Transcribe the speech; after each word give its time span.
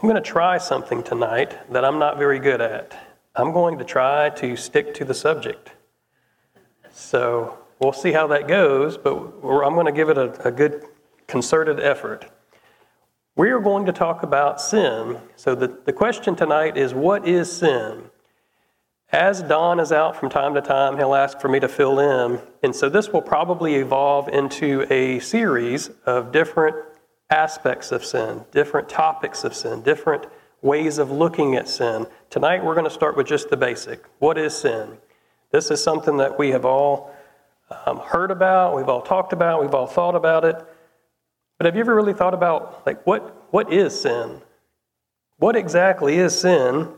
I'm 0.00 0.08
going 0.08 0.14
to 0.14 0.30
try 0.30 0.58
something 0.58 1.02
tonight 1.02 1.58
that 1.72 1.84
I'm 1.84 1.98
not 1.98 2.18
very 2.18 2.38
good 2.38 2.60
at. 2.60 2.96
I'm 3.34 3.50
going 3.50 3.78
to 3.78 3.84
try 3.84 4.30
to 4.30 4.54
stick 4.54 4.94
to 4.94 5.04
the 5.04 5.12
subject. 5.12 5.72
So 6.92 7.58
we'll 7.80 7.92
see 7.92 8.12
how 8.12 8.28
that 8.28 8.46
goes, 8.46 8.96
but 8.96 9.16
I'm 9.16 9.74
going 9.74 9.86
to 9.86 9.92
give 9.92 10.08
it 10.08 10.16
a, 10.16 10.46
a 10.46 10.52
good 10.52 10.84
concerted 11.26 11.80
effort. 11.80 12.30
We 13.34 13.50
are 13.50 13.58
going 13.58 13.86
to 13.86 13.92
talk 13.92 14.22
about 14.22 14.60
sin. 14.60 15.18
So 15.34 15.56
the, 15.56 15.76
the 15.84 15.92
question 15.92 16.36
tonight 16.36 16.76
is 16.76 16.94
what 16.94 17.26
is 17.26 17.50
sin? 17.50 18.04
As 19.10 19.42
Don 19.42 19.80
is 19.80 19.90
out 19.90 20.14
from 20.14 20.30
time 20.30 20.54
to 20.54 20.60
time, 20.60 20.96
he'll 20.96 21.16
ask 21.16 21.40
for 21.40 21.48
me 21.48 21.58
to 21.58 21.68
fill 21.68 21.98
in. 21.98 22.40
And 22.62 22.76
so 22.76 22.88
this 22.88 23.08
will 23.08 23.22
probably 23.22 23.74
evolve 23.74 24.28
into 24.28 24.86
a 24.92 25.18
series 25.18 25.90
of 26.06 26.30
different 26.30 26.76
aspects 27.30 27.92
of 27.92 28.04
sin, 28.04 28.44
different 28.52 28.88
topics 28.88 29.44
of 29.44 29.54
sin, 29.54 29.82
different 29.82 30.26
ways 30.62 30.98
of 30.98 31.10
looking 31.10 31.54
at 31.56 31.68
sin. 31.68 32.06
Tonight, 32.30 32.64
we're 32.64 32.74
going 32.74 32.84
to 32.84 32.90
start 32.90 33.16
with 33.16 33.26
just 33.26 33.50
the 33.50 33.56
basic. 33.56 34.04
What 34.18 34.38
is 34.38 34.56
sin? 34.56 34.98
This 35.52 35.70
is 35.70 35.82
something 35.82 36.16
that 36.18 36.38
we 36.38 36.50
have 36.50 36.64
all 36.64 37.14
um, 37.86 37.98
heard 37.98 38.30
about, 38.30 38.74
we've 38.76 38.88
all 38.88 39.02
talked 39.02 39.32
about, 39.32 39.60
we've 39.60 39.74
all 39.74 39.86
thought 39.86 40.14
about 40.14 40.44
it. 40.44 40.56
But 41.58 41.66
have 41.66 41.74
you 41.74 41.80
ever 41.80 41.94
really 41.94 42.14
thought 42.14 42.34
about, 42.34 42.86
like, 42.86 43.06
what, 43.06 43.52
what 43.52 43.72
is 43.72 44.00
sin? 44.00 44.40
What 45.38 45.54
exactly 45.54 46.16
is 46.18 46.38
sin? 46.38 46.88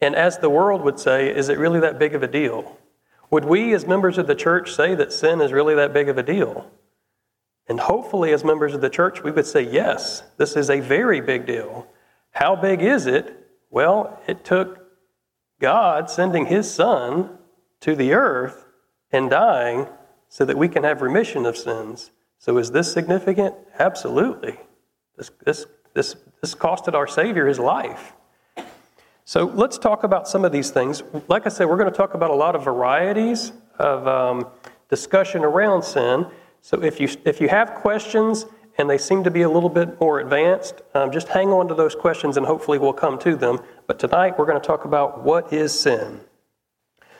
And 0.00 0.16
as 0.16 0.38
the 0.38 0.50
world 0.50 0.82
would 0.82 0.98
say, 0.98 1.28
is 1.28 1.48
it 1.48 1.58
really 1.58 1.80
that 1.80 1.98
big 1.98 2.14
of 2.14 2.22
a 2.22 2.28
deal? 2.28 2.78
Would 3.30 3.44
we, 3.44 3.72
as 3.74 3.86
members 3.86 4.18
of 4.18 4.26
the 4.26 4.34
church, 4.34 4.72
say 4.72 4.94
that 4.94 5.12
sin 5.12 5.40
is 5.40 5.52
really 5.52 5.74
that 5.74 5.92
big 5.92 6.08
of 6.08 6.18
a 6.18 6.22
deal? 6.22 6.70
And 7.68 7.80
hopefully, 7.80 8.32
as 8.32 8.44
members 8.44 8.74
of 8.74 8.80
the 8.80 8.90
church, 8.90 9.22
we 9.22 9.30
would 9.30 9.46
say, 9.46 9.62
yes, 9.62 10.22
this 10.36 10.56
is 10.56 10.68
a 10.68 10.80
very 10.80 11.20
big 11.20 11.46
deal. 11.46 11.86
How 12.32 12.56
big 12.56 12.82
is 12.82 13.06
it? 13.06 13.48
Well, 13.70 14.20
it 14.26 14.44
took 14.44 14.82
God 15.60 16.10
sending 16.10 16.46
his 16.46 16.72
son 16.72 17.38
to 17.80 17.94
the 17.94 18.12
earth 18.12 18.64
and 19.12 19.30
dying 19.30 19.86
so 20.28 20.44
that 20.44 20.58
we 20.58 20.68
can 20.68 20.82
have 20.82 21.02
remission 21.02 21.46
of 21.46 21.56
sins. 21.56 22.10
So, 22.38 22.58
is 22.58 22.72
this 22.72 22.92
significant? 22.92 23.54
Absolutely. 23.78 24.58
This, 25.16 25.30
this, 25.44 25.66
this, 25.94 26.16
this 26.40 26.54
costed 26.54 26.94
our 26.94 27.06
Savior 27.06 27.46
his 27.46 27.58
life. 27.58 28.14
So, 29.24 29.44
let's 29.44 29.78
talk 29.78 30.02
about 30.02 30.26
some 30.26 30.44
of 30.44 30.50
these 30.50 30.70
things. 30.70 31.02
Like 31.28 31.46
I 31.46 31.50
said, 31.50 31.68
we're 31.68 31.76
going 31.76 31.90
to 31.90 31.96
talk 31.96 32.14
about 32.14 32.30
a 32.30 32.34
lot 32.34 32.56
of 32.56 32.64
varieties 32.64 33.52
of 33.78 34.08
um, 34.08 34.48
discussion 34.88 35.44
around 35.44 35.82
sin. 35.84 36.26
So 36.62 36.82
if 36.82 37.00
you, 37.00 37.08
if 37.24 37.40
you 37.40 37.48
have 37.48 37.74
questions 37.74 38.46
and 38.78 38.88
they 38.88 38.96
seem 38.96 39.24
to 39.24 39.30
be 39.30 39.42
a 39.42 39.50
little 39.50 39.68
bit 39.68 40.00
more 40.00 40.20
advanced, 40.20 40.80
um, 40.94 41.10
just 41.10 41.28
hang 41.28 41.50
on 41.50 41.68
to 41.68 41.74
those 41.74 41.94
questions 41.94 42.36
and 42.36 42.46
hopefully 42.46 42.78
we'll 42.78 42.92
come 42.92 43.18
to 43.18 43.36
them. 43.36 43.58
But 43.86 43.98
tonight 43.98 44.38
we're 44.38 44.46
going 44.46 44.60
to 44.60 44.66
talk 44.66 44.84
about 44.84 45.22
what 45.22 45.52
is 45.52 45.78
sin. 45.78 46.20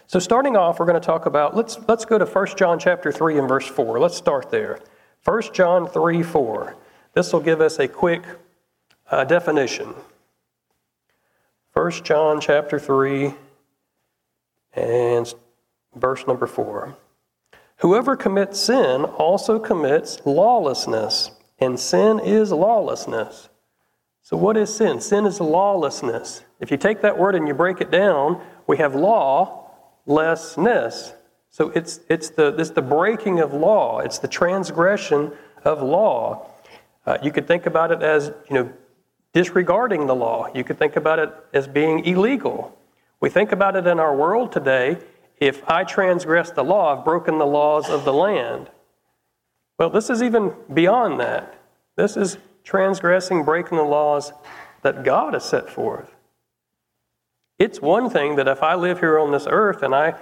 So 0.07 0.21
starting 0.21 0.57
off, 0.57 0.79
we're 0.79 0.87
going 0.87 1.01
to 1.01 1.07
talk 1.07 1.27
about, 1.27 1.57
let's, 1.57 1.79
let's 1.89 2.05
go 2.05 2.19
to 2.19 2.25
1 2.25 2.47
John 2.57 2.79
chapter 2.79 3.11
3 3.11 3.39
and 3.39 3.49
verse 3.49 3.67
4. 3.67 3.99
Let's 3.99 4.17
start 4.17 4.51
there. 4.51 4.79
1 5.25 5.43
John 5.53 5.89
3, 5.89 6.23
4. 6.23 6.77
This 7.15 7.33
will 7.33 7.41
give 7.41 7.61
us 7.61 7.79
a 7.79 7.89
quick 7.89 8.23
uh, 9.11 9.25
definition. 9.25 9.95
1 11.73 11.91
John 12.05 12.41
chapter 12.41 12.79
3 12.79 13.35
and 14.75 15.35
verse 15.97 16.27
number 16.27 16.47
4. 16.47 16.97
Whoever 17.83 18.17
commits 18.17 18.59
sin 18.61 19.05
also 19.05 19.59
commits 19.59 20.21
lawlessness, 20.25 21.33
and 21.59 21.79
sin 21.81 22.21
is 22.21 22.53
lawlessness. 22.53 23.49
So, 24.23 24.37
what 24.37 24.57
is 24.57 24.73
sin? 24.73 25.01
Sin 25.01 25.27
is 25.27 25.41
lawlessness. 25.41 26.45
If 26.61 26.71
you 26.71 26.77
take 26.77 27.01
that 27.01 27.19
word 27.19 27.35
and 27.35 27.49
you 27.49 27.55
break 27.55 27.81
it 27.81 27.91
down, 27.91 28.41
we 28.69 28.77
have 28.77 28.95
lawlessness. 28.95 29.67
So 31.51 31.71
it's, 31.71 31.99
it's, 32.09 32.31
the, 32.31 32.55
it's 32.57 32.71
the 32.71 32.83
breaking 32.83 33.41
of 33.41 33.53
law, 33.53 33.99
it's 33.99 34.19
the 34.19 34.29
transgression 34.29 35.33
of 35.65 35.83
law. 35.83 36.47
Uh, 37.05 37.19
you 37.21 37.33
could 37.33 37.49
think 37.49 37.67
about 37.67 37.91
it 37.91 38.01
as, 38.01 38.33
you 38.49 38.55
know, 38.55 38.73
disregarding 39.33 40.07
the 40.07 40.15
law. 40.15 40.47
You 40.55 40.63
could 40.63 40.79
think 40.79 40.95
about 40.95 41.19
it 41.19 41.31
as 41.53 41.67
being 41.67 42.05
illegal. 42.07 42.79
We 43.19 43.29
think 43.29 43.51
about 43.51 43.75
it 43.75 43.89
in 43.89 43.99
our 43.99 44.15
world 44.15 44.53
today 44.53 44.99
if 45.43 45.69
I 45.69 45.83
transgress 45.83 46.51
the 46.51 46.63
law, 46.63 46.97
I've 46.97 47.05
broken 47.05 47.39
the 47.39 47.47
laws 47.47 47.91
of 47.91 48.05
the 48.05 48.13
land. 48.13 48.71
Well, 49.77 49.91
this 49.91 50.09
is 50.09 50.23
even 50.23 50.53
beyond 50.73 51.19
that. 51.19 51.59
This 51.97 52.17
is 52.17 52.39
transgressing, 52.63 53.45
breaking 53.45 53.77
the 53.77 53.83
laws 53.83 54.33
that 54.83 55.03
God 55.03 55.35
has 55.35 55.45
set 55.45 55.69
forth. 55.69 56.15
It's 57.59 57.83
one 57.83 58.09
thing 58.09 58.37
that 58.37 58.47
if 58.47 58.63
I 58.63 58.77
live 58.77 59.01
here 59.01 59.19
on 59.19 59.33
this 59.33 59.49
earth 59.51 59.83
and 59.83 59.93
I 59.93 60.15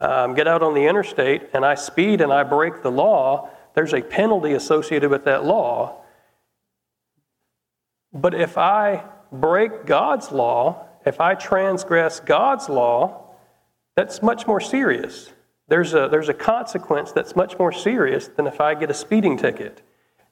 um, 0.00 0.34
get 0.34 0.48
out 0.48 0.62
on 0.62 0.72
the 0.72 0.86
interstate 0.86 1.50
and 1.52 1.66
I 1.66 1.74
speed 1.74 2.22
and 2.22 2.32
I 2.32 2.42
break 2.42 2.82
the 2.82 2.90
law, 2.90 3.50
there's 3.74 3.92
a 3.92 4.00
penalty 4.00 4.54
associated 4.54 5.10
with 5.10 5.26
that 5.26 5.44
law. 5.44 6.00
But 8.10 8.32
if 8.32 8.56
I 8.56 9.04
break 9.30 9.84
God's 9.84 10.32
law, 10.32 10.86
if 11.04 11.20
I 11.20 11.34
transgress 11.34 12.20
God's 12.20 12.70
law, 12.70 13.21
that's 13.96 14.22
much 14.22 14.46
more 14.46 14.60
serious. 14.60 15.32
There's 15.68 15.94
a, 15.94 16.08
there's 16.10 16.28
a 16.28 16.34
consequence 16.34 17.12
that's 17.12 17.36
much 17.36 17.58
more 17.58 17.72
serious 17.72 18.28
than 18.28 18.46
if 18.46 18.60
I 18.60 18.74
get 18.74 18.90
a 18.90 18.94
speeding 18.94 19.36
ticket. 19.36 19.82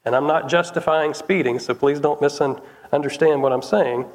And 0.04 0.16
I'm 0.16 0.26
not 0.26 0.48
justifying 0.48 1.14
speeding, 1.14 1.58
so 1.58 1.74
please 1.74 2.00
don't 2.00 2.20
misunderstand 2.20 3.42
what 3.42 3.52
I'm 3.52 3.62
saying. 3.62 4.06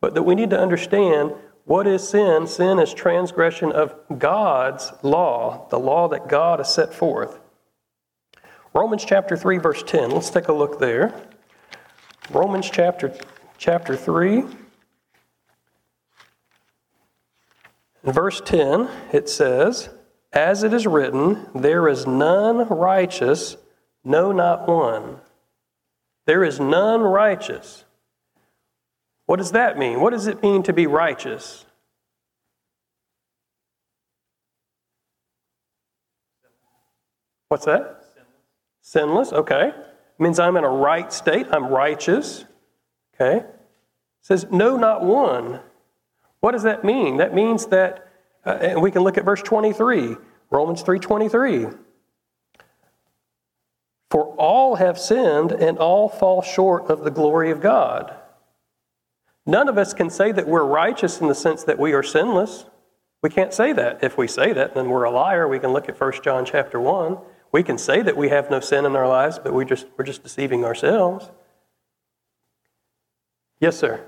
But 0.00 0.14
that 0.14 0.22
we 0.22 0.34
need 0.34 0.50
to 0.50 0.58
understand 0.58 1.32
what 1.64 1.86
is 1.86 2.08
sin? 2.08 2.46
Sin 2.46 2.78
is 2.78 2.92
transgression 2.92 3.70
of 3.70 3.94
God's 4.18 4.92
law, 5.02 5.68
the 5.70 5.78
law 5.78 6.08
that 6.08 6.28
God 6.28 6.58
has 6.58 6.72
set 6.72 6.92
forth. 6.92 7.38
Romans 8.74 9.04
chapter 9.04 9.36
3, 9.36 9.58
verse 9.58 9.82
10. 9.82 10.10
Let's 10.10 10.30
take 10.30 10.48
a 10.48 10.52
look 10.52 10.80
there. 10.80 11.12
Romans 12.30 12.70
chapter, 12.70 13.14
chapter 13.58 13.96
3. 13.96 14.44
In 18.04 18.12
verse 18.12 18.40
10, 18.44 18.88
it 19.12 19.28
says, 19.28 19.88
As 20.32 20.62
it 20.62 20.72
is 20.72 20.86
written, 20.86 21.46
there 21.54 21.88
is 21.88 22.06
none 22.06 22.68
righteous, 22.68 23.56
no, 24.04 24.32
not 24.32 24.68
one. 24.68 25.20
There 26.26 26.42
is 26.42 26.58
none 26.58 27.00
righteous. 27.00 27.84
What 29.26 29.36
does 29.36 29.52
that 29.52 29.78
mean? 29.78 30.00
What 30.00 30.10
does 30.10 30.26
it 30.26 30.42
mean 30.42 30.62
to 30.64 30.72
be 30.72 30.86
righteous? 30.86 31.64
What's 37.48 37.66
that? 37.66 38.02
Sinless. 38.80 39.30
Sinless, 39.30 39.32
okay. 39.32 39.72
Means 40.18 40.38
I'm 40.38 40.56
in 40.56 40.64
a 40.64 40.68
right 40.68 41.12
state, 41.12 41.46
I'm 41.52 41.66
righteous. 41.66 42.44
Okay. 43.14 43.38
It 43.38 43.46
says, 44.22 44.46
No, 44.50 44.76
not 44.76 45.04
one. 45.04 45.60
What 46.42 46.50
does 46.50 46.64
that 46.64 46.82
mean? 46.82 47.18
That 47.18 47.32
means 47.32 47.66
that, 47.66 48.12
uh, 48.44 48.58
and 48.60 48.82
we 48.82 48.90
can 48.90 49.02
look 49.02 49.16
at 49.16 49.24
verse 49.24 49.40
23, 49.42 50.16
Romans 50.50 50.82
3:23. 50.82 51.68
For 54.10 54.24
all 54.36 54.74
have 54.74 54.98
sinned 54.98 55.52
and 55.52 55.78
all 55.78 56.08
fall 56.08 56.42
short 56.42 56.90
of 56.90 57.04
the 57.04 57.12
glory 57.12 57.52
of 57.52 57.60
God. 57.60 58.16
None 59.46 59.68
of 59.68 59.78
us 59.78 59.94
can 59.94 60.10
say 60.10 60.32
that 60.32 60.48
we're 60.48 60.64
righteous 60.64 61.20
in 61.20 61.28
the 61.28 61.34
sense 61.34 61.62
that 61.62 61.78
we 61.78 61.92
are 61.92 62.02
sinless. 62.02 62.66
We 63.22 63.30
can't 63.30 63.54
say 63.54 63.72
that. 63.72 64.02
If 64.02 64.18
we 64.18 64.26
say 64.26 64.52
that, 64.52 64.74
then 64.74 64.88
we're 64.88 65.04
a 65.04 65.12
liar. 65.12 65.46
We 65.46 65.60
can 65.60 65.72
look 65.72 65.88
at 65.88 65.98
1 65.98 66.22
John 66.22 66.44
chapter 66.44 66.80
1. 66.80 67.18
We 67.52 67.62
can 67.62 67.78
say 67.78 68.02
that 68.02 68.16
we 68.16 68.30
have 68.30 68.50
no 68.50 68.58
sin 68.58 68.84
in 68.84 68.96
our 68.96 69.06
lives, 69.06 69.38
but 69.38 69.54
we 69.54 69.64
just, 69.64 69.86
we're 69.96 70.04
just 70.04 70.24
deceiving 70.24 70.64
ourselves. 70.64 71.30
Yes, 73.60 73.78
sir. 73.78 74.04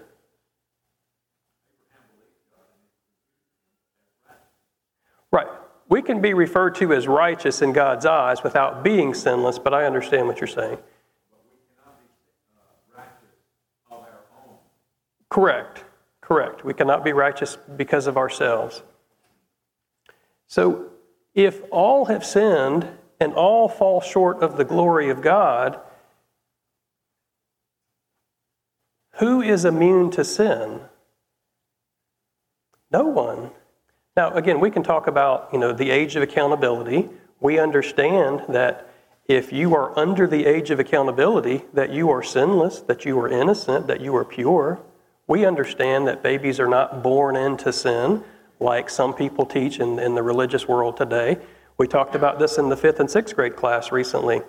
Right. 5.35 5.49
We 5.88 6.00
can 6.14 6.22
be 6.22 6.32
referred 6.32 6.76
to 6.76 6.93
as 6.93 7.08
righteous 7.08 7.61
in 7.61 7.72
God's 7.72 8.06
eyes 8.06 8.44
without 8.44 8.84
being 8.84 9.14
sinless, 9.14 9.58
but 9.58 9.75
I 9.75 9.84
understand 9.84 10.28
what 10.28 10.40
you're 10.40 10.46
saying. 10.46 10.78
Correct. 15.28 15.82
Correct. 16.20 16.64
We 16.64 16.72
cannot 16.72 17.05
be 17.05 17.12
righteous 17.12 17.56
because 17.76 18.06
of 18.06 18.16
ourselves. 18.16 18.82
So, 20.46 20.90
if 21.34 21.62
all 21.72 22.05
have 22.05 22.25
sinned 22.25 22.88
and 23.19 23.34
all 23.34 23.69
fall 23.69 24.00
short 24.00 24.40
of 24.40 24.56
the 24.56 24.64
glory 24.64 25.11
of 25.11 25.20
God, 25.20 25.81
who 29.14 29.43
is 29.43 29.64
immune 29.64 30.12
to 30.12 30.25
sin? 30.25 30.81
No 32.93 33.02
one. 33.02 33.50
Now, 34.16 34.32
again, 34.34 34.61
we 34.61 34.70
can 34.70 34.82
talk 34.82 35.06
about 35.06 35.49
you 35.52 35.58
know 35.58 35.72
the 35.72 35.90
age 35.90 36.16
of 36.16 36.22
accountability. 36.22 37.08
We 37.40 37.58
understand 37.58 38.44
that 38.49 38.88
if 39.26 39.52
you 39.52 39.75
are 39.75 39.99
under 39.99 40.26
the 40.26 40.46
age 40.46 40.70
of 40.70 40.78
accountability, 40.78 41.64
that 41.72 41.90
you 41.90 42.11
are 42.11 42.22
sinless, 42.22 42.81
that 42.81 43.05
you 43.05 43.19
are 43.19 43.28
innocent, 43.28 43.87
that 43.87 44.00
you 44.00 44.14
are 44.16 44.25
pure. 44.25 44.81
We 45.26 45.46
understand 45.46 46.06
that 46.06 46.22
babies 46.22 46.61
are 46.61 46.69
not 46.69 47.02
born 47.02 47.34
into 47.34 47.72
sin 47.72 48.22
like 48.61 48.88
some 48.90 49.14
people 49.14 49.46
teach 49.46 49.81
in, 49.81 49.99
in 49.99 50.14
the 50.14 50.22
religious 50.22 50.69
world 50.69 50.96
today. 50.96 51.38
We 51.78 51.88
talked 51.88 52.14
about 52.14 52.38
this 52.38 52.58
in 52.58 52.69
the 52.69 52.76
fifth 52.76 53.00
and 53.00 53.11
sixth 53.11 53.34
grade 53.34 53.56
class 53.56 53.90
recently 53.90 54.43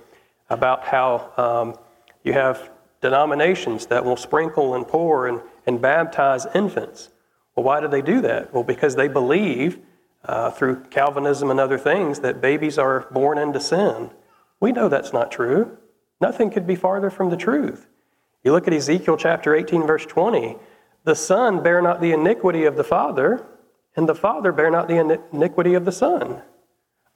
about 0.49 0.83
how 0.83 1.31
um, 1.37 1.75
you 2.23 2.33
have 2.33 2.69
denominations 3.01 3.87
that 3.87 4.03
will 4.03 4.17
sprinkle 4.17 4.75
and 4.75 4.87
pour 4.87 5.27
and, 5.27 5.41
and 5.65 5.81
baptize 5.81 6.45
infants. 6.53 7.09
Well, 7.55 7.63
why 7.63 7.81
do 7.81 7.87
they 7.87 8.01
do 8.01 8.21
that? 8.21 8.53
Well, 8.53 8.63
because 8.63 8.95
they 8.95 9.07
believe 9.07 9.79
uh, 10.25 10.51
through 10.51 10.83
Calvinism 10.85 11.49
and 11.51 11.59
other 11.59 11.77
things 11.77 12.19
that 12.19 12.41
babies 12.41 12.77
are 12.77 13.07
born 13.11 13.37
into 13.37 13.59
sin. 13.59 14.11
We 14.59 14.71
know 14.71 14.89
that's 14.89 15.13
not 15.13 15.31
true. 15.31 15.77
Nothing 16.19 16.49
could 16.49 16.65
be 16.65 16.75
farther 16.75 17.09
from 17.09 17.29
the 17.29 17.37
truth. 17.37 17.87
You 18.43 18.51
look 18.51 18.67
at 18.67 18.73
Ezekiel 18.73 19.17
chapter 19.17 19.55
18, 19.55 19.85
verse 19.85 20.05
20. 20.05 20.57
The 21.03 21.15
Son 21.15 21.61
bear 21.61 21.81
not 21.81 22.01
the 22.01 22.11
iniquity 22.11 22.65
of 22.65 22.75
the 22.75 22.83
Father, 22.83 23.45
and 23.95 24.09
the 24.09 24.15
Father 24.15 24.51
bear 24.51 24.71
not 24.71 24.87
the 24.87 25.19
iniquity 25.31 25.75
of 25.75 25.85
the 25.85 25.91
Son. 25.91 26.41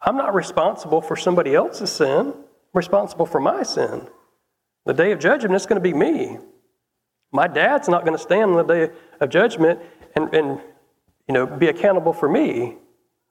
I'm 0.01 0.15
not 0.15 0.33
responsible 0.33 1.01
for 1.01 1.15
somebody 1.15 1.55
else's 1.55 1.91
sin. 1.91 2.33
I'm 2.33 2.43
responsible 2.73 3.25
for 3.25 3.39
my 3.39 3.63
sin. 3.63 4.07
The 4.85 4.93
day 4.93 5.11
of 5.11 5.19
judgment, 5.19 5.55
it's 5.55 5.65
going 5.65 5.81
to 5.81 5.87
be 5.87 5.93
me. 5.93 6.37
My 7.31 7.47
dad's 7.47 7.89
not 7.89 8.05
going 8.05 8.17
to 8.17 8.23
stand 8.23 8.51
on 8.51 8.67
the 8.67 8.73
day 8.87 8.93
of 9.19 9.29
judgment 9.29 9.79
and, 10.15 10.33
and 10.33 10.61
you 11.27 11.33
know, 11.33 11.45
be 11.45 11.67
accountable 11.67 12.13
for 12.13 12.29
me. 12.29 12.75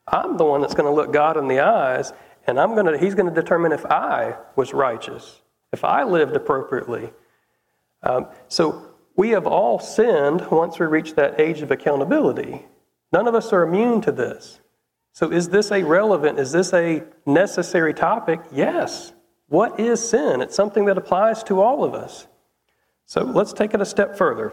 I'm 0.06 0.36
the 0.36 0.44
one 0.44 0.60
that's 0.60 0.75
going 0.75 0.88
to 0.88 0.94
look 0.94 1.12
God 1.12 1.36
in 1.36 1.48
the 1.48 1.60
eyes, 1.60 2.12
and 2.46 2.58
I'm 2.58 2.75
going 2.75 2.86
to, 2.86 2.98
he's 2.98 3.14
going 3.14 3.28
to 3.28 3.34
determine 3.34 3.72
if 3.72 3.84
I 3.86 4.36
was 4.56 4.72
righteous, 4.72 5.42
if 5.72 5.84
I 5.84 6.04
lived 6.04 6.34
appropriately. 6.34 7.10
Um, 8.02 8.26
so 8.48 8.90
we 9.16 9.30
have 9.30 9.46
all 9.46 9.78
sinned 9.78 10.46
once 10.50 10.78
we 10.78 10.86
reach 10.86 11.14
that 11.16 11.40
age 11.40 11.60
of 11.60 11.70
accountability. 11.70 12.64
None 13.12 13.26
of 13.26 13.34
us 13.34 13.52
are 13.52 13.62
immune 13.62 14.00
to 14.02 14.12
this. 14.12 14.60
So 15.12 15.32
is 15.32 15.48
this 15.48 15.72
a 15.72 15.82
relevant, 15.82 16.38
is 16.38 16.52
this 16.52 16.72
a 16.72 17.02
necessary 17.26 17.92
topic? 17.92 18.40
Yes. 18.52 19.12
What 19.48 19.80
is 19.80 20.08
sin? 20.08 20.40
It's 20.40 20.54
something 20.54 20.84
that 20.84 20.96
applies 20.96 21.42
to 21.44 21.60
all 21.60 21.82
of 21.82 21.94
us. 21.94 22.28
So 23.06 23.22
let's 23.22 23.52
take 23.52 23.75
it 23.75 23.80
a 23.80 23.86
step 23.86 24.16
further. 24.16 24.52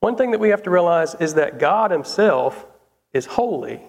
One 0.00 0.16
thing 0.16 0.30
that 0.30 0.40
we 0.40 0.50
have 0.50 0.62
to 0.62 0.70
realize 0.70 1.14
is 1.16 1.34
that 1.34 1.58
God 1.58 1.90
Himself 1.90 2.66
is 3.12 3.26
holy. 3.26 3.82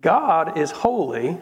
God 0.00 0.58
is 0.58 0.70
holy. 0.70 1.40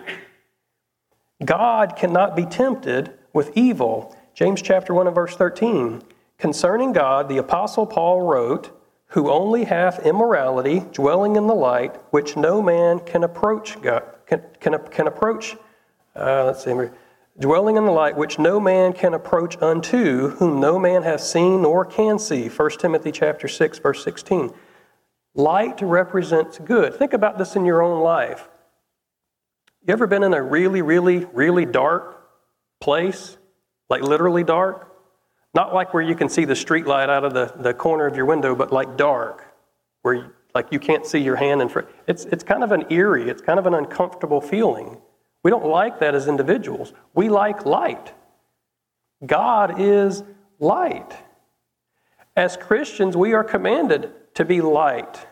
God 1.44 1.96
cannot 1.96 2.37
be 2.37 2.44
tempted 2.44 3.12
with 3.32 3.56
evil. 3.56 4.16
James 4.34 4.62
chapter 4.62 4.94
1 4.94 5.06
and 5.06 5.14
verse 5.14 5.34
13. 5.34 6.02
Concerning 6.38 6.92
God, 6.92 7.28
the 7.28 7.38
apostle 7.38 7.87
Paul 7.87 8.22
wrote, 8.22 8.76
who 9.08 9.31
only 9.31 9.64
hath 9.64 10.06
immorality, 10.06 10.84
dwelling 10.92 11.37
in 11.37 11.46
the 11.46 11.54
light, 11.54 11.96
which 12.10 12.37
no 12.37 12.62
man 12.62 13.00
can 13.00 13.25
approach 13.25 13.81
God, 13.82 14.04
can, 14.26 14.42
can, 14.60 14.78
can 14.90 15.06
approach, 15.08 15.56
uh, 16.14 16.44
let's 16.44 16.64
see, 16.64 16.72
dwelling 17.40 17.76
in 17.76 17.87
the 17.87 17.90
light 17.90 18.16
which 18.16 18.38
no 18.38 18.60
man 18.60 18.92
can 18.92 19.14
approach 19.14 19.60
unto, 19.62 20.28
whom 20.31 20.60
no 20.60 20.78
man 20.78 21.02
hath 21.02 21.22
seen 21.22 21.62
nor 21.62 21.84
can 21.84 22.19
see. 22.19 22.48
1 22.48 22.70
Timothy 22.78 23.10
chapter 23.10 23.48
6, 23.48 23.78
verse 23.78 24.04
16. 24.04 24.52
Light 25.34 25.81
represents 25.81 26.58
good. 26.58 26.94
Think 26.94 27.12
about 27.12 27.38
this 27.38 27.56
in 27.56 27.64
your 27.64 27.82
own 27.82 28.02
life. 28.02 28.48
You 29.87 29.92
ever 29.92 30.06
been 30.06 30.22
in 30.22 30.34
a 30.34 30.42
really, 30.42 30.82
really, 30.82 31.25
really 31.32 31.64
dark 31.64 32.28
place? 32.81 33.38
Like 33.88 34.02
literally 34.02 34.44
dark? 34.44 34.88
Not 35.54 35.75
like 35.75 35.94
where 35.94 36.02
you 36.02 36.14
can 36.14 36.28
see 36.28 36.44
the 36.44 36.54
street 36.54 36.87
light 36.87 37.08
out 37.08 37.25
of 37.25 37.32
the, 37.32 37.52
the 37.56 37.75
corner 37.75 38.06
of 38.06 38.16
your 38.16 38.26
window, 38.26 38.54
but 38.54 38.72
like 38.72 38.96
dark, 38.96 39.44
where 40.02 40.14
you, 40.14 40.25
like 40.54 40.69
you 40.70 40.78
can't 40.78 41.06
see 41.06 41.19
your 41.19 41.37
hand 41.37 41.62
in 41.62 41.69
front. 41.69 41.88
It's, 42.06 42.25
it's 42.26 42.44
kind 42.44 42.62
of 42.62 42.70
an 42.72 42.84
eerie, 42.90 43.28
it's 43.28 43.42
kind 43.42 43.58
of 43.58 43.66
an 43.66 43.75
uncomfortable 43.75 44.40
feeling. 44.40 44.98
We 45.42 45.50
don't 45.50 45.66
like 45.66 46.00
that 46.00 46.14
as 46.14 46.28
individuals. 46.28 46.92
We 47.14 47.28
like 47.28 47.64
light. 47.64 48.12
God 49.25 49.81
is 49.81 50.22
light. 50.58 51.16
As 52.37 52.56
Christians, 52.56 53.16
we 53.16 53.32
are 53.32 53.44
commanded 53.44 54.12
to 54.34 54.44
be 54.44 54.60
light. 54.60 55.26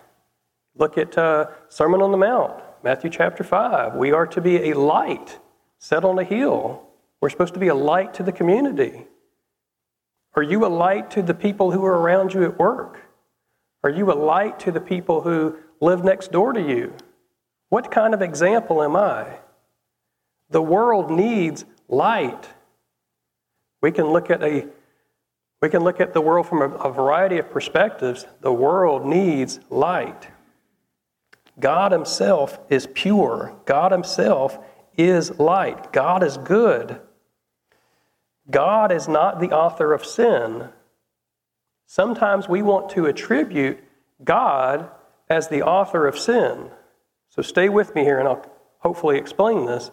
Look 0.77 0.99
at 0.99 1.17
uh, 1.17 1.47
Sermon 1.69 2.03
on 2.03 2.11
the 2.11 2.17
Mount, 2.17 2.63
Matthew 2.83 3.11
chapter 3.11 3.45
5. 3.45 3.95
We 3.95 4.13
are 4.13 4.27
to 4.29 4.41
be 4.41 4.71
a 4.71 4.79
light 4.79 5.39
set 5.79 6.05
on 6.05 6.19
a 6.19 6.25
hill. 6.25 6.83
We're 7.21 7.31
supposed 7.31 7.55
to 7.55 7.61
be 7.61 7.69
a 7.69 7.75
light 7.75 8.15
to 8.15 8.23
the 8.23 8.33
community. 8.33 9.07
Are 10.35 10.43
you 10.43 10.65
a 10.65 10.69
light 10.69 11.11
to 11.13 11.23
the 11.23 11.35
people 11.35 11.73
who 11.73 11.85
are 11.85 11.99
around 11.99 12.33
you 12.33 12.45
at 12.45 12.59
work? 12.59 13.01
Are 13.83 13.91
you 13.91 14.11
a 14.13 14.15
light 14.15 14.61
to 14.61 14.73
the 14.73 14.81
people 14.81 15.23
who 15.23 15.57
live 15.81 16.05
next 16.05 16.33
door 16.33 16.53
to 16.53 16.61
you? 16.61 16.95
What 17.69 17.91
kind 17.91 18.15
of 18.15 18.23
example 18.23 18.83
am 18.83 18.97
I? 18.97 19.39
The 20.51 20.63
world 20.63 21.11
needs 21.11 21.65
light. 21.89 22.49
We 23.81 23.93
can 23.93 24.07
look 24.07 24.31
at 24.31 24.43
a 24.43 24.67
we 25.61 25.69
can 25.69 25.83
look 25.83 26.01
at 26.01 26.15
the 26.15 26.21
world 26.21 26.47
from 26.47 26.63
a, 26.63 26.69
a 26.77 26.93
variety 26.93 27.39
of 27.39 27.51
perspectives. 27.51 28.27
The 28.43 28.53
world 28.53 29.05
needs 29.05 29.59
light. 29.71 30.29
God 31.59 31.91
Himself 31.91 32.61
is 32.69 32.87
pure. 32.87 33.57
God 33.65 33.91
Himself 33.91 34.59
is 34.97 35.37
light. 35.39 35.93
God 35.93 36.23
is 36.23 36.37
good. 36.37 37.01
God 38.51 38.93
is 38.93 39.09
not 39.09 39.41
the 39.41 39.51
author 39.51 39.93
of 39.93 40.05
sin. 40.05 40.69
Sometimes 41.87 42.49
we 42.49 42.63
want 42.63 42.91
to 42.91 43.07
attribute 43.07 43.83
God 44.23 44.91
as 45.29 45.49
the 45.49 45.63
author 45.63 46.07
of 46.07 46.19
sin. 46.19 46.71
So 47.31 47.43
stay 47.43 47.69
with 47.69 47.95
me 47.95 48.03
here 48.03 48.19
and 48.19 48.29
I'll 48.29 48.47
hopefully 48.79 49.19
explain 49.19 49.67
this. 49.67 49.91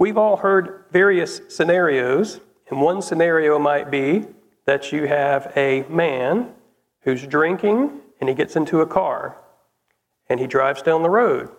We've 0.00 0.16
all 0.16 0.38
heard 0.38 0.86
various 0.90 1.42
scenarios, 1.48 2.40
and 2.70 2.80
one 2.80 3.02
scenario 3.02 3.58
might 3.58 3.90
be 3.90 4.24
that 4.64 4.92
you 4.92 5.06
have 5.06 5.52
a 5.54 5.82
man 5.90 6.54
who's 7.02 7.26
drinking 7.26 8.00
and 8.18 8.26
he 8.26 8.34
gets 8.34 8.56
into 8.56 8.80
a 8.80 8.86
car 8.86 9.36
and 10.26 10.40
he 10.40 10.46
drives 10.46 10.80
down 10.80 11.02
the 11.02 11.10
road 11.10 11.50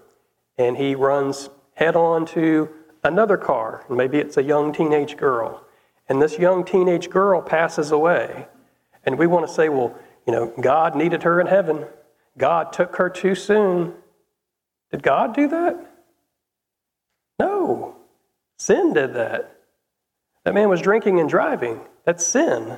and 0.57 0.75
he 0.75 0.95
runs 0.95 1.51
head 1.75 1.95
on 1.95 2.25
to 2.25 2.67
another 3.03 3.37
car. 3.37 3.85
Maybe 3.91 4.17
it's 4.17 4.37
a 4.37 4.43
young 4.43 4.73
teenage 4.73 5.17
girl. 5.17 5.63
And 6.09 6.19
this 6.19 6.39
young 6.39 6.65
teenage 6.65 7.11
girl 7.11 7.43
passes 7.43 7.91
away. 7.91 8.47
And 9.05 9.19
we 9.19 9.27
want 9.27 9.47
to 9.47 9.53
say, 9.53 9.69
well, 9.69 9.95
you 10.25 10.33
know, 10.33 10.51
God 10.59 10.95
needed 10.95 11.21
her 11.21 11.39
in 11.39 11.45
heaven. 11.45 11.85
God 12.39 12.73
took 12.73 12.95
her 12.95 13.07
too 13.07 13.35
soon. 13.35 13.93
Did 14.89 15.03
God 15.03 15.35
do 15.35 15.47
that? 15.47 15.91
No. 17.39 18.00
Sin 18.61 18.93
did 18.93 19.15
that. 19.15 19.55
That 20.43 20.53
man 20.53 20.69
was 20.69 20.81
drinking 20.81 21.19
and 21.19 21.27
driving. 21.27 21.81
That's 22.05 22.23
sin. 22.23 22.77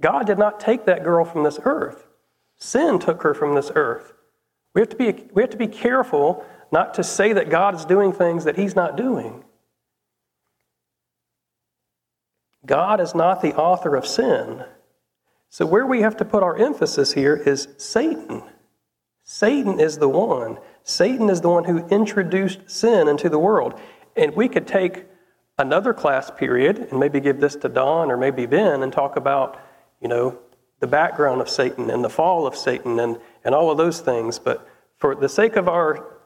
God 0.00 0.24
did 0.24 0.38
not 0.38 0.60
take 0.60 0.86
that 0.86 1.02
girl 1.02 1.24
from 1.24 1.42
this 1.42 1.58
earth. 1.64 2.06
Sin 2.58 3.00
took 3.00 3.24
her 3.24 3.34
from 3.34 3.56
this 3.56 3.72
earth. 3.74 4.12
We 4.74 4.80
have 4.80 4.88
to 4.90 4.96
be, 4.96 5.24
we 5.32 5.42
have 5.42 5.50
to 5.50 5.56
be 5.56 5.66
careful 5.66 6.46
not 6.70 6.94
to 6.94 7.02
say 7.02 7.32
that 7.32 7.50
God 7.50 7.74
is 7.74 7.84
doing 7.86 8.12
things 8.12 8.44
that 8.44 8.54
He's 8.54 8.76
not 8.76 8.96
doing. 8.96 9.42
God 12.64 13.00
is 13.00 13.16
not 13.16 13.42
the 13.42 13.56
author 13.56 13.96
of 13.96 14.06
sin. 14.06 14.64
So, 15.48 15.66
where 15.66 15.86
we 15.86 16.02
have 16.02 16.16
to 16.18 16.24
put 16.24 16.44
our 16.44 16.56
emphasis 16.56 17.14
here 17.14 17.34
is 17.34 17.66
Satan. 17.78 18.44
Satan 19.24 19.80
is 19.80 19.98
the 19.98 20.08
one. 20.08 20.58
Satan 20.84 21.28
is 21.28 21.40
the 21.40 21.50
one 21.50 21.64
who 21.64 21.86
introduced 21.88 22.70
sin 22.70 23.08
into 23.08 23.28
the 23.28 23.40
world. 23.40 23.78
And 24.18 24.34
we 24.34 24.48
could 24.48 24.66
take 24.66 25.06
another 25.58 25.94
class 25.94 26.30
period 26.30 26.88
and 26.90 26.98
maybe 26.98 27.20
give 27.20 27.40
this 27.40 27.54
to 27.56 27.68
Don 27.68 28.10
or 28.10 28.16
maybe 28.16 28.46
Ben 28.46 28.82
and 28.82 28.92
talk 28.92 29.16
about, 29.16 29.60
you 30.00 30.08
know, 30.08 30.38
the 30.80 30.86
background 30.86 31.40
of 31.40 31.48
Satan 31.48 31.90
and 31.90 32.04
the 32.04 32.10
fall 32.10 32.46
of 32.46 32.56
Satan 32.56 33.00
and, 33.00 33.18
and 33.44 33.54
all 33.54 33.70
of 33.70 33.78
those 33.78 34.00
things. 34.00 34.38
But 34.38 34.68
for 34.98 35.14
the 35.14 35.28
sake 35.28 35.56
of 35.56 35.68
our 35.68 36.18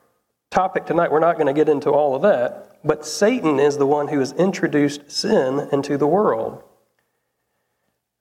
topic 0.51 0.87
tonight, 0.87 1.13
we're 1.13 1.21
not 1.21 1.37
going 1.37 1.47
to 1.47 1.53
get 1.53 1.69
into 1.69 1.91
all 1.91 2.15
of 2.15 2.23
that. 2.23 2.79
But 2.85 3.07
Satan 3.07 3.61
is 3.61 3.77
the 3.77 3.87
one 3.87 4.09
who 4.09 4.19
has 4.19 4.33
introduced 4.33 5.11
sin 5.11 5.69
into 5.71 5.97
the 5.97 6.07
world. 6.07 6.63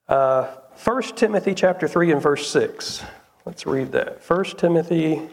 Uh, 0.08 0.54
1 0.84 1.02
Timothy 1.16 1.54
chapter 1.54 1.88
3 1.88 2.12
and 2.12 2.22
verse 2.22 2.48
6. 2.50 3.02
Let's 3.44 3.66
read 3.66 3.92
that. 3.92 4.22
1 4.28 4.44
Timothy 4.56 5.28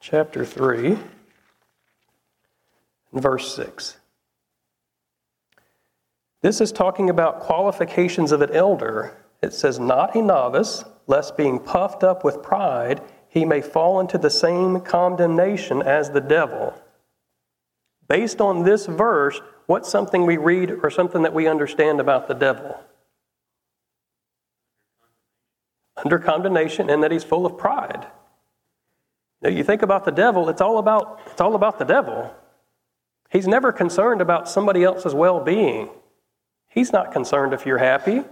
chapter 0.00 0.44
3 0.44 0.98
verse 3.20 3.54
6. 3.54 3.96
This 6.42 6.60
is 6.60 6.70
talking 6.70 7.10
about 7.10 7.40
qualifications 7.40 8.32
of 8.32 8.40
an 8.40 8.52
elder. 8.52 9.16
It 9.42 9.52
says, 9.52 9.80
Not 9.80 10.14
a 10.14 10.22
novice, 10.22 10.84
lest 11.06 11.36
being 11.36 11.58
puffed 11.58 12.04
up 12.04 12.24
with 12.24 12.42
pride, 12.42 13.00
he 13.28 13.44
may 13.44 13.60
fall 13.60 14.00
into 14.00 14.18
the 14.18 14.30
same 14.30 14.80
condemnation 14.80 15.82
as 15.82 16.10
the 16.10 16.20
devil. 16.20 16.74
Based 18.08 18.40
on 18.40 18.62
this 18.62 18.86
verse, 18.86 19.40
what's 19.66 19.90
something 19.90 20.24
we 20.24 20.36
read 20.36 20.70
or 20.82 20.90
something 20.90 21.22
that 21.22 21.34
we 21.34 21.48
understand 21.48 22.00
about 22.00 22.28
the 22.28 22.34
devil? 22.34 22.80
Under 25.96 26.18
condemnation, 26.18 26.90
and 26.90 27.02
that 27.02 27.10
he's 27.10 27.24
full 27.24 27.46
of 27.46 27.58
pride. 27.58 28.06
Now, 29.42 29.50
you 29.50 29.64
think 29.64 29.82
about 29.82 30.04
the 30.04 30.12
devil, 30.12 30.48
it's 30.48 30.60
all 30.60 30.78
about, 30.78 31.20
it's 31.26 31.40
all 31.40 31.54
about 31.54 31.78
the 31.78 31.84
devil. 31.84 32.34
He's 33.30 33.48
never 33.48 33.72
concerned 33.72 34.20
about 34.20 34.48
somebody 34.48 34.84
else's 34.84 35.14
well 35.14 35.40
being. 35.40 35.90
He's 36.68 36.92
not 36.92 37.12
concerned 37.12 37.52
if 37.54 37.66
you're 37.66 37.78
happy. 37.78 38.22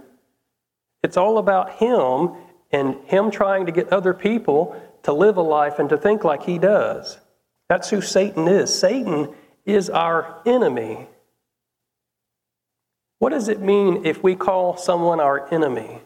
It's 1.03 1.17
all 1.17 1.37
about 1.37 1.73
him 1.73 2.31
and 2.71 2.95
him 3.05 3.31
trying 3.31 3.65
to 3.65 3.71
get 3.71 3.91
other 3.91 4.13
people 4.13 4.81
to 5.03 5.13
live 5.13 5.37
a 5.37 5.41
life 5.41 5.79
and 5.79 5.89
to 5.89 5.97
think 5.97 6.23
like 6.23 6.43
he 6.43 6.57
does. 6.57 7.19
That's 7.69 7.89
who 7.89 8.01
Satan 8.01 8.47
is. 8.47 8.73
Satan 8.73 9.33
is 9.65 9.89
our 9.89 10.41
enemy. 10.45 11.07
What 13.19 13.29
does 13.29 13.49
it 13.49 13.59
mean 13.59 14.05
if 14.05 14.21
we 14.23 14.35
call 14.35 14.77
someone 14.77 15.19
our 15.19 15.51
enemy? 15.53 16.01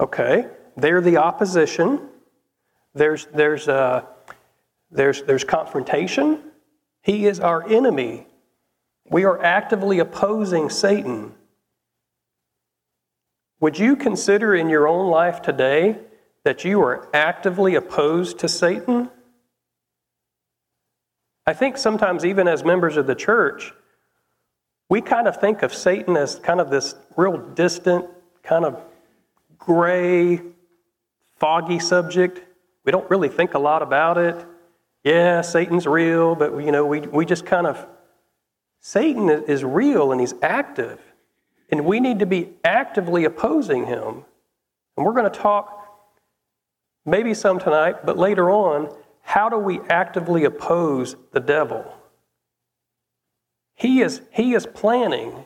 Okay, 0.00 0.46
they're 0.76 1.00
the 1.00 1.16
opposition. 1.16 2.08
There's, 2.94 3.26
there's, 3.34 3.68
uh, 3.68 4.04
there's, 4.90 5.22
there's 5.22 5.44
confrontation. 5.44 6.42
He 7.02 7.26
is 7.26 7.40
our 7.40 7.68
enemy. 7.68 8.26
We 9.10 9.24
are 9.24 9.40
actively 9.42 9.98
opposing 9.98 10.70
Satan. 10.70 11.34
Would 13.60 13.78
you 13.78 13.96
consider 13.96 14.54
in 14.54 14.68
your 14.68 14.86
own 14.86 15.10
life 15.10 15.42
today 15.42 15.98
that 16.44 16.64
you 16.64 16.80
are 16.82 17.08
actively 17.14 17.74
opposed 17.74 18.38
to 18.40 18.48
Satan? 18.48 19.10
I 21.46 21.52
think 21.54 21.78
sometimes, 21.78 22.24
even 22.24 22.48
as 22.48 22.64
members 22.64 22.96
of 22.96 23.06
the 23.06 23.14
church, 23.14 23.72
we 24.88 25.00
kind 25.00 25.26
of 25.26 25.36
think 25.40 25.62
of 25.62 25.72
Satan 25.72 26.16
as 26.16 26.38
kind 26.40 26.60
of 26.60 26.70
this 26.70 26.94
real 27.16 27.36
distant, 27.36 28.06
kind 28.42 28.64
of 28.64 28.80
gray, 29.58 30.40
foggy 31.36 31.78
subject. 31.78 32.40
We 32.84 32.92
don't 32.92 33.08
really 33.10 33.28
think 33.28 33.54
a 33.54 33.58
lot 33.58 33.82
about 33.82 34.18
it. 34.18 34.44
Yeah, 35.06 35.42
Satan's 35.42 35.86
real, 35.86 36.34
but 36.34 36.58
you 36.58 36.72
know, 36.72 36.84
we, 36.84 36.98
we 36.98 37.24
just 37.24 37.46
kind 37.46 37.68
of 37.68 37.86
Satan 38.80 39.30
is 39.30 39.62
real 39.62 40.10
and 40.10 40.20
he's 40.20 40.34
active. 40.42 40.98
And 41.70 41.84
we 41.84 42.00
need 42.00 42.18
to 42.18 42.26
be 42.26 42.54
actively 42.64 43.24
opposing 43.24 43.86
him. 43.86 44.24
And 44.96 45.06
we're 45.06 45.12
going 45.12 45.30
to 45.30 45.38
talk 45.38 46.00
maybe 47.04 47.34
some 47.34 47.60
tonight, 47.60 48.04
but 48.04 48.18
later 48.18 48.50
on, 48.50 48.92
how 49.22 49.48
do 49.48 49.58
we 49.58 49.78
actively 49.88 50.42
oppose 50.42 51.14
the 51.30 51.38
devil? 51.38 51.84
He 53.76 54.00
is, 54.00 54.22
he 54.32 54.54
is 54.54 54.66
planning, 54.66 55.44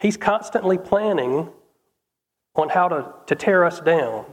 he's 0.00 0.18
constantly 0.18 0.76
planning 0.76 1.48
on 2.54 2.68
how 2.68 2.88
to, 2.88 3.14
to 3.24 3.34
tear 3.34 3.64
us 3.64 3.80
down. 3.80 4.26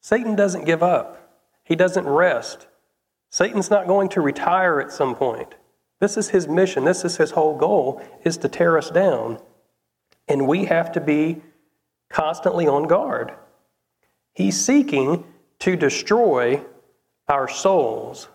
Satan 0.00 0.34
doesn't 0.34 0.64
give 0.64 0.82
up, 0.82 1.44
he 1.62 1.76
doesn't 1.76 2.04
rest. 2.04 2.66
Satan's 3.30 3.70
not 3.70 3.86
going 3.86 4.08
to 4.10 4.20
retire 4.20 4.80
at 4.80 4.92
some 4.92 5.14
point. 5.14 5.54
This 6.00 6.16
is 6.16 6.30
his 6.30 6.48
mission, 6.48 6.84
this 6.84 7.04
is 7.04 7.16
his 7.16 7.32
whole 7.32 7.56
goal, 7.56 8.02
is 8.24 8.36
to 8.38 8.48
tear 8.48 8.78
us 8.78 8.90
down. 8.90 9.38
And 10.28 10.46
we 10.46 10.66
have 10.66 10.92
to 10.92 11.00
be 11.00 11.42
constantly 12.08 12.66
on 12.66 12.84
guard. 12.84 13.32
He's 14.34 14.58
seeking 14.58 15.24
to 15.60 15.76
destroy 15.76 16.62
our 17.28 17.48
souls. 17.48 18.28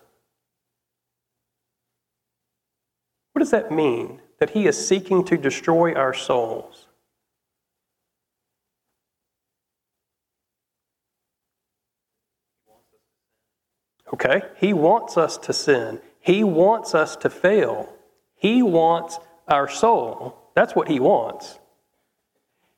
What 3.32 3.40
does 3.40 3.50
that 3.50 3.72
mean? 3.72 4.20
That 4.38 4.50
he 4.50 4.66
is 4.66 4.86
seeking 4.86 5.24
to 5.24 5.36
destroy 5.36 5.94
our 5.94 6.12
souls? 6.12 6.83
Okay? 14.14 14.42
He 14.56 14.72
wants 14.72 15.16
us 15.16 15.36
to 15.38 15.52
sin. 15.52 16.00
He 16.20 16.44
wants 16.44 16.94
us 16.94 17.16
to 17.16 17.28
fail. 17.28 17.92
He 18.36 18.62
wants 18.62 19.18
our 19.48 19.68
soul. 19.68 20.38
That's 20.54 20.76
what 20.76 20.86
he 20.86 21.00
wants. 21.00 21.58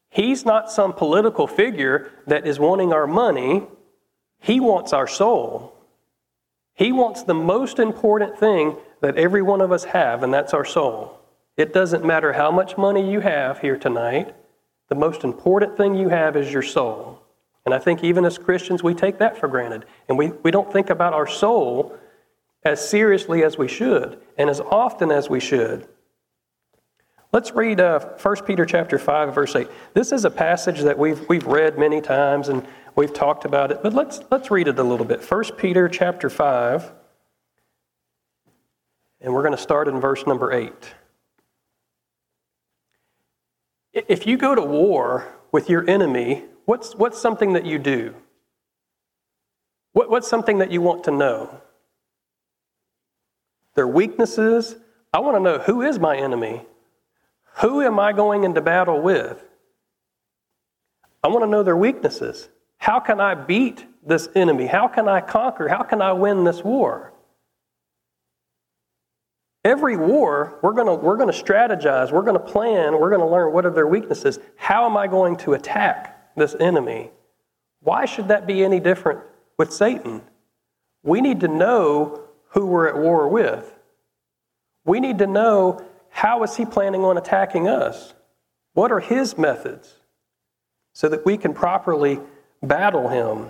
He's 0.09 0.47
not 0.47 0.73
some 0.73 0.95
political 0.95 1.47
figure 1.47 2.11
that 2.27 2.47
is 2.47 2.59
wanting 2.59 2.95
our 2.95 3.07
money. 3.07 3.65
He 4.41 4.61
wants 4.61 4.95
our 4.95 5.07
soul. 5.07 5.75
He 6.73 6.91
wants 6.91 7.23
the 7.23 7.35
most 7.35 7.79
important 7.79 8.39
thing 8.39 8.79
that 9.03 9.17
every 9.17 9.43
one 9.43 9.61
of 9.61 9.73
us 9.73 9.85
have, 9.85 10.23
and 10.23 10.33
that's 10.33 10.55
our 10.55 10.65
soul. 10.65 11.21
It 11.59 11.75
doesn't 11.75 12.03
matter 12.03 12.33
how 12.33 12.51
much 12.51 12.79
money 12.79 13.13
you 13.13 13.21
have 13.21 13.61
here 13.61 13.77
tonight, 13.77 14.35
the 14.89 14.95
most 14.95 15.23
important 15.23 15.77
thing 15.77 15.97
you 15.97 16.09
have 16.09 16.35
is 16.35 16.51
your 16.51 16.63
soul. 16.63 17.16
And 17.67 17.75
I 17.75 17.79
think 17.81 18.05
even 18.05 18.25
as 18.25 18.39
Christians, 18.39 18.85
we 18.85 18.95
take 18.95 19.19
that 19.19 19.37
for 19.37 19.49
granted. 19.49 19.85
And 20.09 20.17
we, 20.17 20.29
we 20.29 20.53
don't 20.53 20.73
think 20.73 20.89
about 20.89 21.13
our 21.13 21.27
soul 21.27 21.99
as 22.65 22.89
seriously 22.89 23.43
as 23.43 23.59
we 23.59 23.67
should 23.67 24.21
and 24.39 24.49
as 24.49 24.61
often 24.61 25.11
as 25.11 25.29
we 25.29 25.41
should. 25.41 25.89
Let's 27.33 27.53
read 27.53 27.81
uh, 27.81 27.99
1 28.23 28.37
Peter 28.47 28.65
chapter 28.65 28.99
5, 28.99 29.35
verse 29.35 29.57
8. 29.57 29.69
This 29.95 30.13
is 30.13 30.25
a 30.25 30.31
passage 30.31 30.81
that 30.83 30.97
we've, 30.97 31.29
we've 31.29 31.45
read 31.45 31.77
many 31.77 32.01
times 32.01 32.49
and 32.49 32.65
we've 32.95 33.13
talked 33.13 33.45
about 33.45 33.73
it, 33.73 33.83
but 33.83 33.93
let's, 33.93 34.21
let's 34.31 34.51
read 34.51 34.69
it 34.69 34.79
a 34.79 34.83
little 34.83 35.05
bit. 35.05 35.29
1 35.29 35.45
Peter 35.57 35.89
chapter 35.89 36.31
5, 36.31 36.93
and 39.21 39.35
we're 39.35 39.43
going 39.43 39.57
to 39.57 39.61
start 39.61 39.89
in 39.89 40.01
verse 40.01 40.25
number 40.25 40.53
8. 40.53 40.73
If 43.93 44.27
you 44.27 44.37
go 44.37 44.55
to 44.55 44.63
war 44.63 45.27
with 45.51 45.69
your 45.69 45.89
enemy, 45.91 46.45
what's, 46.67 46.95
what's 46.95 47.19
something 47.19 47.55
that 47.55 47.65
you 47.65 47.79
do? 47.79 48.15
What, 49.93 50.11
what's 50.11 50.29
something 50.29 50.59
that 50.59 50.71
you 50.71 50.83
want 50.83 51.05
to 51.05 51.11
know? 51.11 51.63
Their 53.75 53.89
weaknesses. 53.89 54.77
I 55.13 55.21
want 55.21 55.37
to 55.37 55.41
know 55.41 55.59
who 55.59 55.81
is 55.81 55.99
my 55.99 56.17
enemy? 56.17 56.63
Who 57.61 57.81
am 57.81 57.99
I 57.99 58.13
going 58.13 58.45
into 58.45 58.61
battle 58.61 59.01
with? 59.01 59.43
I 61.25 61.29
want 61.29 61.43
to 61.45 61.49
know 61.49 61.63
their 61.63 61.77
weaknesses. 61.77 62.51
How 62.77 63.01
can 63.01 63.21
I 63.21 63.35
beat 63.35 63.87
this 64.07 64.29
enemy? 64.35 64.67
How 64.67 64.87
can 64.87 65.09
I 65.09 65.21
conquer? 65.21 65.69
How 65.69 65.83
can 65.83 66.03
I 66.03 66.13
win 66.13 66.45
this 66.45 66.63
war? 66.63 67.13
Every 69.65 69.97
war, 69.97 70.59
we're 70.63 70.75
going 70.75 70.87
to, 70.87 70.95
we're 70.95 71.17
going 71.17 71.33
to 71.33 71.43
strategize, 71.43 72.13
we're 72.13 72.23
going 72.23 72.39
to 72.39 72.53
plan, 72.53 73.01
we're 73.01 73.11
going 73.11 73.21
to 73.21 73.27
learn 73.27 73.53
what 73.53 73.67
are 73.67 73.71
their 73.71 73.87
weaknesses. 73.89 74.39
How 74.55 74.87
am 74.87 74.97
I 74.97 75.09
going 75.09 75.37
to 75.39 75.55
attack 75.55 76.16
this 76.37 76.55
enemy? 76.61 77.11
Why 77.81 78.05
should 78.05 78.29
that 78.29 78.47
be 78.47 78.65
any 78.65 78.81
different 78.81 79.21
with 79.59 79.73
Satan? 79.73 80.23
We 81.03 81.21
need 81.21 81.41
to 81.41 81.49
know 81.49 82.23
who 82.51 82.67
we're 82.67 82.89
at 82.89 82.97
war 82.97 83.29
with. 83.29 83.79
We 84.85 85.01
need 85.01 85.19
to 85.19 85.27
know 85.27 85.85
how 86.11 86.43
is 86.43 86.57
he 86.57 86.65
planning 86.65 87.05
on 87.05 87.19
attacking 87.19 87.69
us? 87.69 88.15
What 88.75 88.93
are 88.93 89.01
his 89.01 89.37
methods 89.37 89.97
so 90.93 91.09
that 91.09 91.25
we 91.25 91.37
can 91.37 91.55
properly 91.55 92.21
battle 92.63 93.09
him? 93.09 93.49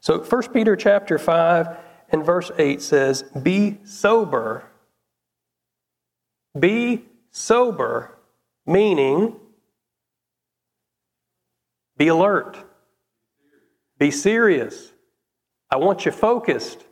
So 0.00 0.22
1 0.22 0.52
Peter 0.52 0.76
chapter 0.76 1.18
5 1.18 1.76
and 2.10 2.24
verse 2.24 2.50
8 2.58 2.82
says, 2.82 3.22
"Be 3.22 3.80
sober." 3.84 4.64
Be 6.58 7.08
sober, 7.30 8.18
meaning 8.66 9.40
be 11.96 12.08
alert. 12.08 12.58
Be 13.98 14.10
serious. 14.10 14.92
I 15.70 15.76
want 15.76 16.04
you 16.04 16.12
focused. 16.12 16.84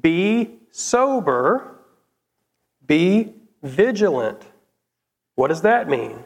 Be 0.00 0.58
sober 0.70 1.78
be 2.88 3.34
vigilant. 3.62 4.42
What 5.36 5.48
does 5.48 5.62
that 5.62 5.88
mean? 5.88 6.24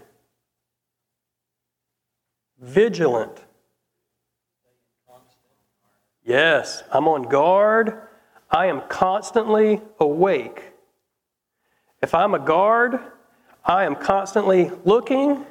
Vigilant. 2.58 3.44
Yes, 6.24 6.84
I'm 6.90 7.08
on 7.08 7.24
guard. 7.24 8.00
I 8.48 8.66
am 8.66 8.82
constantly 8.88 9.82
awake. 9.98 10.72
If 12.00 12.14
I'm 12.14 12.34
a 12.34 12.38
guard, 12.38 13.00
I 13.64 13.84
am 13.84 13.96
constantly 13.96 14.70
looking. 14.84 15.44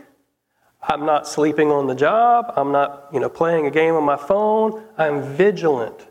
I'm 0.83 1.05
not 1.05 1.27
sleeping 1.27 1.71
on 1.71 1.88
the 1.88 1.95
job. 1.95 2.53
I'm 2.55 2.71
not, 2.71 3.09
you 3.13 3.19
know, 3.19 3.29
playing 3.29 3.67
a 3.67 3.71
game 3.71 3.95
on 3.95 4.03
my 4.03 4.17
phone. 4.17 4.83
I'm 4.97 5.21
vigilant. 5.21 6.07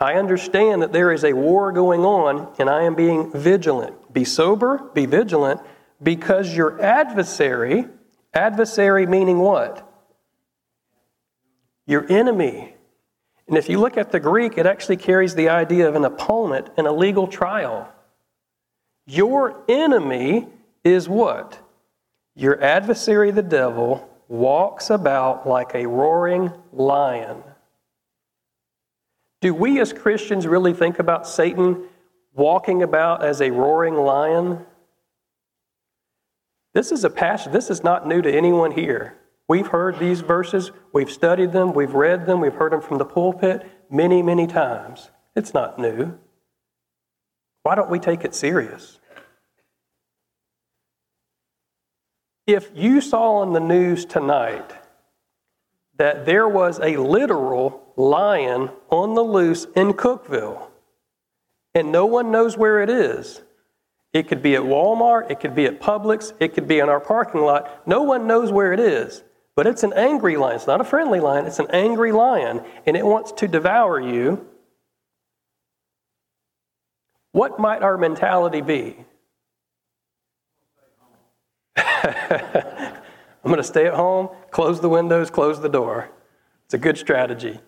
I 0.00 0.14
understand 0.14 0.82
that 0.82 0.92
there 0.92 1.12
is 1.12 1.24
a 1.24 1.32
war 1.32 1.72
going 1.72 2.02
on, 2.04 2.54
and 2.58 2.70
I 2.70 2.84
am 2.84 2.94
being 2.94 3.32
vigilant. 3.32 4.12
Be 4.12 4.24
sober, 4.24 4.78
be 4.94 5.06
vigilant, 5.06 5.60
because 6.00 6.54
your 6.54 6.80
adversary 6.80 7.86
Adversary 8.34 9.06
meaning 9.06 9.38
what? 9.38 9.84
Your 11.86 12.10
enemy. 12.10 12.74
And 13.46 13.56
if 13.56 13.68
you 13.68 13.78
look 13.78 13.96
at 13.96 14.12
the 14.12 14.20
Greek, 14.20 14.58
it 14.58 14.66
actually 14.66 14.98
carries 14.98 15.34
the 15.34 15.48
idea 15.48 15.88
of 15.88 15.94
an 15.94 16.04
opponent 16.04 16.68
in 16.76 16.86
a 16.86 16.92
legal 16.92 17.26
trial. 17.26 17.90
Your 19.06 19.64
enemy 19.68 20.46
is 20.84 21.08
what? 21.08 21.58
Your 22.38 22.62
adversary, 22.62 23.32
the 23.32 23.42
devil, 23.42 24.08
walks 24.28 24.90
about 24.90 25.48
like 25.48 25.74
a 25.74 25.86
roaring 25.86 26.52
lion. 26.72 27.42
Do 29.40 29.52
we 29.52 29.80
as 29.80 29.92
Christians 29.92 30.46
really 30.46 30.72
think 30.72 31.00
about 31.00 31.26
Satan 31.26 31.88
walking 32.32 32.84
about 32.84 33.24
as 33.24 33.40
a 33.40 33.50
roaring 33.50 33.94
lion? 33.94 34.64
This 36.74 36.92
is 36.92 37.02
a 37.02 37.10
passage, 37.10 37.52
this 37.52 37.70
is 37.70 37.82
not 37.82 38.06
new 38.06 38.22
to 38.22 38.32
anyone 38.32 38.70
here. 38.70 39.16
We've 39.48 39.66
heard 39.66 39.98
these 39.98 40.20
verses, 40.20 40.70
we've 40.92 41.10
studied 41.10 41.50
them, 41.50 41.72
we've 41.72 41.94
read 41.94 42.26
them, 42.26 42.40
we've 42.40 42.54
heard 42.54 42.70
them 42.70 42.82
from 42.82 42.98
the 42.98 43.04
pulpit 43.04 43.66
many, 43.90 44.22
many 44.22 44.46
times. 44.46 45.10
It's 45.34 45.52
not 45.52 45.80
new. 45.80 46.16
Why 47.64 47.74
don't 47.74 47.90
we 47.90 47.98
take 47.98 48.24
it 48.24 48.32
serious? 48.32 49.00
If 52.48 52.70
you 52.74 53.02
saw 53.02 53.42
on 53.42 53.52
the 53.52 53.60
news 53.60 54.06
tonight 54.06 54.72
that 55.98 56.24
there 56.24 56.48
was 56.48 56.80
a 56.80 56.96
literal 56.96 57.92
lion 57.94 58.70
on 58.88 59.12
the 59.12 59.22
loose 59.22 59.66
in 59.76 59.92
Cookeville, 59.92 60.70
and 61.74 61.92
no 61.92 62.06
one 62.06 62.30
knows 62.30 62.56
where 62.56 62.82
it 62.82 62.88
is, 62.88 63.42
it 64.14 64.28
could 64.28 64.42
be 64.42 64.54
at 64.54 64.62
Walmart, 64.62 65.30
it 65.30 65.40
could 65.40 65.54
be 65.54 65.66
at 65.66 65.78
Publix, 65.78 66.32
it 66.40 66.54
could 66.54 66.66
be 66.66 66.78
in 66.78 66.88
our 66.88 67.00
parking 67.00 67.42
lot. 67.42 67.86
No 67.86 68.02
one 68.02 68.26
knows 68.26 68.50
where 68.50 68.72
it 68.72 68.80
is. 68.80 69.22
But 69.54 69.66
it's 69.66 69.82
an 69.82 69.92
angry 69.92 70.38
lion. 70.38 70.56
It's 70.56 70.66
not 70.66 70.80
a 70.80 70.84
friendly 70.84 71.20
lion, 71.20 71.44
it's 71.44 71.58
an 71.58 71.66
angry 71.70 72.12
lion, 72.12 72.62
and 72.86 72.96
it 72.96 73.04
wants 73.04 73.30
to 73.32 73.46
devour 73.46 74.00
you. 74.00 74.46
What 77.32 77.58
might 77.58 77.82
our 77.82 77.98
mentality 77.98 78.62
be? 78.62 79.04
I'm 83.44 83.50
going 83.50 83.56
to 83.56 83.62
stay 83.64 83.86
at 83.86 83.94
home, 83.94 84.28
close 84.50 84.80
the 84.80 84.88
windows, 84.88 85.30
close 85.30 85.60
the 85.60 85.68
door. 85.68 86.10
It's 86.64 86.74
a 86.74 86.78
good 86.78 86.98
strategy. 86.98 87.60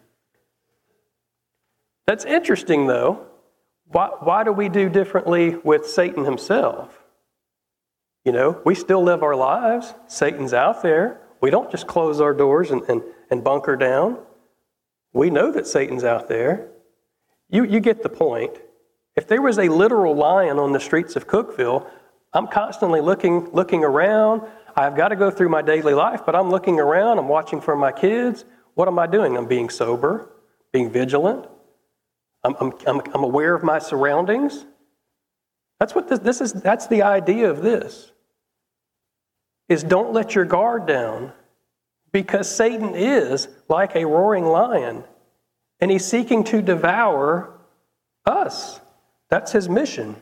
That's 2.07 2.25
interesting, 2.25 2.87
though. 2.87 3.27
Why, 3.87 4.11
why 4.21 4.45
do 4.45 4.53
we 4.53 4.69
do 4.69 4.89
differently 4.89 5.57
with 5.57 5.87
Satan 5.87 6.25
himself? 6.25 7.03
You 8.25 8.33
know, 8.33 8.61
we 8.65 8.75
still 8.75 9.03
live 9.03 9.23
our 9.23 9.35
lives. 9.35 9.95
Satan's 10.07 10.53
out 10.53 10.83
there. 10.83 11.21
We 11.41 11.51
don't 11.51 11.71
just 11.71 11.87
close 11.87 12.21
our 12.21 12.35
doors 12.35 12.71
and, 12.71 12.83
and, 12.83 13.03
and 13.31 13.43
bunker 13.43 13.77
down. 13.77 14.19
We 15.13 15.31
know 15.31 15.51
that 15.53 15.67
Satan's 15.67 16.05
out 16.05 16.29
there. 16.29 16.69
You, 17.49 17.65
you 17.65 17.81
get 17.81 18.03
the 18.03 18.09
point. 18.09 18.59
If 19.17 19.27
there 19.27 19.43
was 19.43 19.59
a 19.59 19.69
literal 19.69 20.15
lion 20.15 20.59
on 20.59 20.73
the 20.73 20.81
streets 20.81 21.17
of 21.17 21.27
Cookeville, 21.27 21.89
I'm 22.33 22.47
constantly 22.47 23.01
looking, 23.01 23.51
looking 23.53 23.85
around. 23.85 24.43
I've 24.77 24.97
got 24.97 25.09
to 25.09 25.17
go 25.17 25.31
through 25.31 25.49
my 25.49 25.63
daily 25.63 25.95
life, 25.95 26.23
but 26.25 26.35
I'm 26.35 26.51
looking 26.51 26.79
around. 26.79 27.19
I'm 27.19 27.29
watching 27.29 27.61
for 27.61 27.77
my 27.77 27.93
kids. 27.93 28.45
What 28.75 28.89
am 28.89 28.99
I 28.99 29.07
doing? 29.07 29.37
I'm 29.37 29.47
being 29.47 29.69
sober, 29.69 30.31
being 30.73 30.91
vigilant. 30.91 31.47
I'm, 32.45 32.55
I'm, 32.61 32.73
I'm, 32.87 33.01
I'm 33.13 33.25
aware 33.25 33.55
of 33.55 33.63
my 33.63 33.79
surroundings. 33.79 34.65
That's 35.79 35.95
what 35.95 36.09
this, 36.09 36.21
this 36.21 36.41
is. 36.41 36.53
That's 36.53 36.87
the 36.87 37.03
idea 37.03 37.51
of 37.51 37.63
this 37.63 38.13
is 39.69 39.83
don't 39.85 40.13
let 40.13 40.35
your 40.35 40.45
guard 40.45 40.85
down 40.87 41.33
because 42.13 42.53
Satan 42.53 42.95
is 42.95 43.49
like 43.69 43.95
a 43.95 44.05
roaring 44.05 44.45
lion 44.45 45.05
and 45.81 45.91
he's 45.91 46.05
seeking 46.05 46.45
to 46.45 46.61
devour 46.61 47.59
us. 48.27 48.81
That's 49.29 49.53
his 49.53 49.69
mission. 49.69 50.17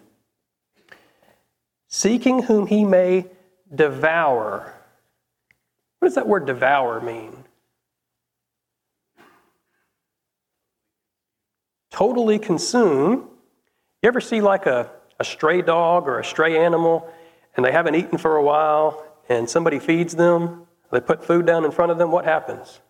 Seeking 1.88 2.42
whom 2.42 2.66
he 2.66 2.85
may 2.85 3.26
devour. 3.75 4.74
What 5.98 6.09
does 6.09 6.14
that 6.14 6.29
word 6.29 6.46
devour 6.46 7.01
mean? 7.01 7.44
Totally 11.90 12.38
consume. 12.38 13.29
You 14.03 14.07
ever 14.07 14.20
see 14.20 14.40
like 14.40 14.66
a, 14.66 14.90
a 15.18 15.24
stray 15.24 15.62
dog 15.62 16.07
or 16.07 16.20
a 16.20 16.24
stray 16.24 16.59
animal 16.59 17.11
and 17.57 17.64
they 17.64 17.72
haven't 17.72 17.96
eaten 17.96 18.18
for 18.18 18.37
a 18.37 18.42
while 18.42 19.05
and 19.29 19.48
somebody 19.48 19.79
feeds 19.79 20.14
them, 20.14 20.66
they 20.92 21.01
put 21.01 21.24
food 21.24 21.44
down 21.44 21.64
in 21.64 21.70
front 21.70 21.90
of 21.90 21.98
them, 21.98 22.11
what 22.11 22.24
happens? 22.24 22.81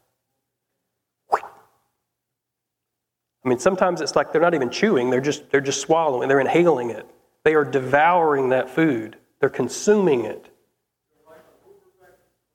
I 3.45 3.49
mean, 3.49 3.59
sometimes 3.59 4.01
it's 4.01 4.15
like 4.15 4.33
they're 4.33 4.43
not 4.43 4.55
even 4.55 4.69
chewing, 4.69 5.11
they're 5.11 5.21
just, 5.21 5.51
they're 5.51 5.61
just 5.61 5.81
swallowing, 5.81 6.29
they're 6.29 6.41
inhaling 6.41 6.91
it. 6.91 7.09
They 7.49 7.55
are 7.55 7.65
devouring 7.65 8.51
that 8.51 8.69
food, 8.69 9.17
they're 9.41 9.49
consuming 9.49 10.27
it. 10.27 10.51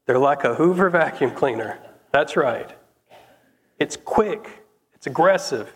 They're 0.05 0.19
like 0.19 0.43
a 0.43 0.53
Hoover 0.53 0.87
vacuum 0.91 1.31
cleaner. 1.31 1.79
That's 2.11 2.35
right. 2.37 2.69
It's 3.79 3.97
quick, 3.97 4.63
it's 4.93 5.07
aggressive. 5.07 5.73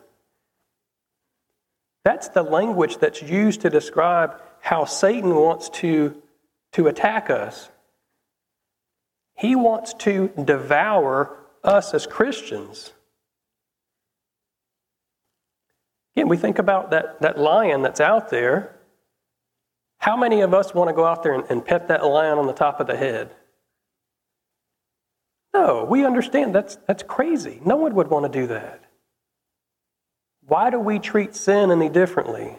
That's 2.03 2.29
the 2.29 2.43
language 2.43 2.99
that's 2.99 3.23
used 3.23 3.61
to 3.61 3.71
describe 3.71 4.39
how 4.59 4.85
Satan 4.85 5.33
wants 5.33 5.69
to, 5.69 6.21
to 6.73 6.85
attack 6.85 7.31
us. 7.31 7.71
He 9.35 9.55
wants 9.55 9.95
to 9.95 10.31
devour 10.45 11.39
us 11.63 11.95
as 11.95 12.05
Christians. 12.05 12.93
Again, 16.15 16.29
we 16.29 16.37
think 16.37 16.59
about 16.59 16.91
that, 16.91 17.19
that 17.21 17.39
lion 17.39 17.81
that's 17.81 17.99
out 17.99 18.29
there. 18.29 18.76
How 20.07 20.15
many 20.15 20.39
of 20.39 20.53
us 20.53 20.73
want 20.73 20.87
to 20.87 20.93
go 20.93 21.03
out 21.03 21.21
there 21.21 21.33
and, 21.33 21.43
and 21.49 21.65
pet 21.65 21.89
that 21.89 22.05
lion 22.05 22.37
on 22.37 22.47
the 22.47 22.53
top 22.53 22.79
of 22.79 22.87
the 22.87 22.95
head? 22.95 23.29
No, 25.53 25.83
we 25.83 26.05
understand 26.05 26.55
that's, 26.55 26.77
that's 26.87 27.03
crazy. 27.03 27.59
No 27.65 27.75
one 27.75 27.93
would 27.93 28.07
want 28.07 28.23
to 28.23 28.39
do 28.39 28.47
that. 28.47 28.85
Why 30.45 30.69
do 30.69 30.79
we 30.79 30.99
treat 30.99 31.35
sin 31.35 31.71
any 31.71 31.89
differently? 31.89 32.55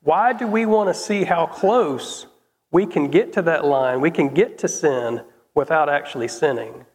Why 0.00 0.32
do 0.32 0.48
we 0.48 0.66
want 0.66 0.88
to 0.88 0.94
see 0.94 1.22
how 1.22 1.46
close 1.46 2.26
we 2.72 2.86
can 2.86 3.08
get 3.08 3.34
to 3.34 3.42
that 3.42 3.64
line, 3.64 4.00
we 4.00 4.10
can 4.10 4.34
get 4.34 4.58
to 4.58 4.66
sin 4.66 5.22
without 5.54 5.88
actually 5.88 6.26
sinning. 6.26 6.86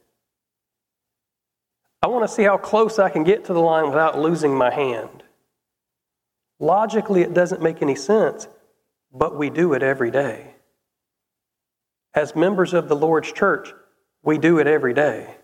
I 2.04 2.08
want 2.08 2.28
to 2.28 2.36
see 2.36 2.44
how 2.44 2.58
close 2.58 3.00
I 3.00 3.08
can 3.08 3.24
get 3.24 3.46
to 3.46 3.54
the 3.54 3.62
line 3.62 3.86
without 3.86 4.20
losing 4.20 4.54
my 4.54 4.74
hand. 4.74 5.24
Logically, 6.60 7.22
it 7.22 7.34
doesn't 7.34 7.62
make 7.62 7.82
any 7.82 7.96
sense, 7.96 8.50
but 9.18 9.36
we 9.36 9.50
do 9.50 9.74
it 9.74 9.82
every 9.82 10.12
day. 10.12 10.54
As 12.14 12.36
members 12.36 12.74
of 12.74 12.88
the 12.88 12.96
Lord's 12.96 13.32
church, 13.32 13.74
we 14.24 14.38
do 14.38 14.60
it 14.60 14.68
every 14.68 14.94
day. 14.94 15.36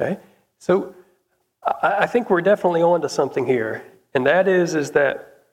Okay? 0.00 0.18
So 0.60 0.94
I 1.82 2.06
think 2.06 2.28
we're 2.28 2.42
definitely 2.42 2.82
on 2.82 3.00
to 3.00 3.08
something 3.08 3.46
here. 3.46 3.82
And 4.14 4.26
that 4.26 4.46
is, 4.46 4.74
is 4.74 4.90
that 4.90 5.44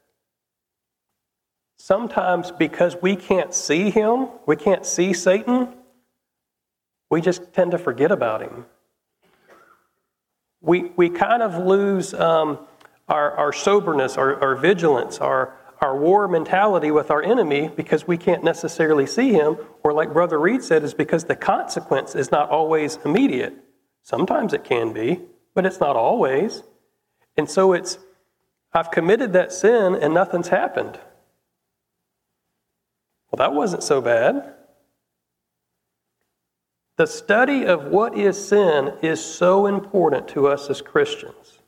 sometimes 1.78 2.52
because 2.52 2.98
we 3.02 3.16
can't 3.16 3.54
see 3.54 3.90
him, 3.90 4.28
we 4.46 4.58
can't 4.58 4.86
see 4.86 5.14
Satan, 5.14 5.70
we 7.10 7.22
just 7.22 7.54
tend 7.54 7.72
to 7.72 7.78
forget 7.78 8.12
about 8.12 8.42
him. 8.42 8.66
We, 10.60 10.92
we 10.98 11.10
kind 11.10 11.42
of 11.42 11.66
lose 11.66 12.14
um, 12.14 12.60
our, 13.08 13.32
our 13.32 13.54
soberness, 13.54 14.18
our, 14.18 14.38
our 14.42 14.56
vigilance, 14.56 15.20
our, 15.20 15.56
our 15.80 15.96
war 15.96 16.28
mentality 16.28 16.92
with 16.92 17.12
our 17.12 17.24
enemy 17.24 17.72
because 17.74 18.06
we 18.06 18.18
can't 18.18 18.44
necessarily 18.44 19.06
see 19.06 19.32
him, 19.32 19.56
or 19.84 19.94
like 19.94 20.12
Brother 20.12 20.38
Reed 20.38 20.64
said, 20.64 20.84
is 20.84 20.94
because 20.94 21.24
the 21.24 21.36
consequence 21.36 22.14
is 22.14 22.30
not 22.30 22.50
always 22.50 23.00
immediate. 23.06 23.54
Sometimes 24.08 24.54
it 24.54 24.64
can 24.64 24.94
be, 24.94 25.20
but 25.54 25.66
it's 25.66 25.82
not 25.82 25.98
always. 25.98 26.64
And 27.36 27.50
so 27.50 27.74
it's, 27.74 28.00
I've 28.72 28.90
committed 28.90 29.34
that 29.34 29.52
sin 29.52 29.96
and 29.96 30.14
nothing's 30.14 30.48
happened. 30.48 30.98
Well, 33.30 33.38
that 33.40 33.54
wasn't 33.54 33.84
so 33.84 34.00
bad. 34.00 34.54
The 36.96 37.06
study 37.06 37.66
of 37.66 37.88
what 37.88 38.18
is 38.18 38.48
sin 38.48 38.94
is 39.02 39.20
so 39.22 39.66
important 39.66 40.30
to 40.30 40.48
us 40.48 40.70
as 40.70 40.82
Christians. 40.82 41.60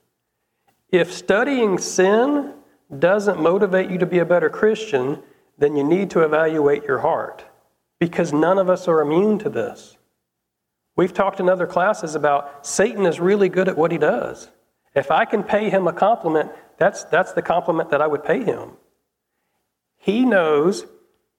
If 0.93 1.11
studying 1.11 1.77
sin 1.77 2.53
doesn't 2.97 3.41
motivate 3.41 3.91
you 3.91 3.97
to 3.97 4.05
be 4.05 4.19
a 4.19 4.25
better 4.25 4.49
Christian, 4.49 5.21
then 5.57 5.75
you 5.75 5.83
need 5.83 6.09
to 6.11 6.21
evaluate 6.21 6.85
your 6.85 6.99
heart 6.99 7.43
because 7.99 8.31
none 8.31 8.57
of 8.57 8.69
us 8.69 8.87
are 8.87 9.01
immune 9.01 9.39
to 9.39 9.49
this. 9.49 9.97
We've 10.99 11.13
talked 11.13 11.39
in 11.39 11.47
other 11.47 11.65
classes 11.65 12.13
about 12.13 12.67
Satan 12.67 13.05
is 13.05 13.21
really 13.21 13.47
good 13.47 13.69
at 13.69 13.77
what 13.77 13.93
he 13.93 13.97
does. 13.97 14.49
If 14.93 15.11
I 15.11 15.23
can 15.23 15.43
pay 15.43 15.69
him 15.69 15.87
a 15.87 15.93
compliment, 15.93 16.51
that's, 16.77 17.05
that's 17.05 17.31
the 17.31 17.41
compliment 17.41 17.89
that 17.91 18.01
I 18.01 18.07
would 18.07 18.25
pay 18.25 18.43
him. 18.43 18.71
He 19.95 20.25
knows 20.25 20.85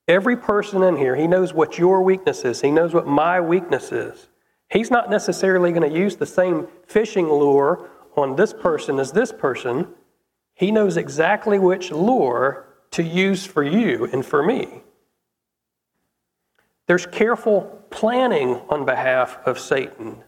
every 0.08 0.34
person 0.34 0.82
in 0.82 0.96
here, 0.96 1.14
he 1.14 1.26
knows 1.26 1.52
what 1.52 1.76
your 1.76 2.02
weakness 2.02 2.42
is, 2.46 2.62
he 2.62 2.70
knows 2.70 2.94
what 2.94 3.06
my 3.06 3.38
weakness 3.38 3.92
is. 3.92 4.28
He's 4.70 4.90
not 4.90 5.10
necessarily 5.10 5.72
going 5.72 5.92
to 5.92 5.94
use 5.94 6.16
the 6.16 6.24
same 6.24 6.66
fishing 6.86 7.28
lure 7.28 7.90
on 8.16 8.36
this 8.36 8.54
person 8.54 8.98
as 8.98 9.12
this 9.12 9.30
person. 9.30 9.88
He 10.54 10.72
knows 10.72 10.96
exactly 10.96 11.58
which 11.58 11.90
lure 11.90 12.64
to 12.92 13.02
use 13.02 13.44
for 13.44 13.62
you 13.62 14.08
and 14.10 14.24
for 14.24 14.42
me. 14.42 14.84
There's 16.90 17.06
careful 17.06 17.84
planning 17.90 18.60
on 18.68 18.84
behalf 18.84 19.38
of 19.46 19.60
Satan. 19.60 20.24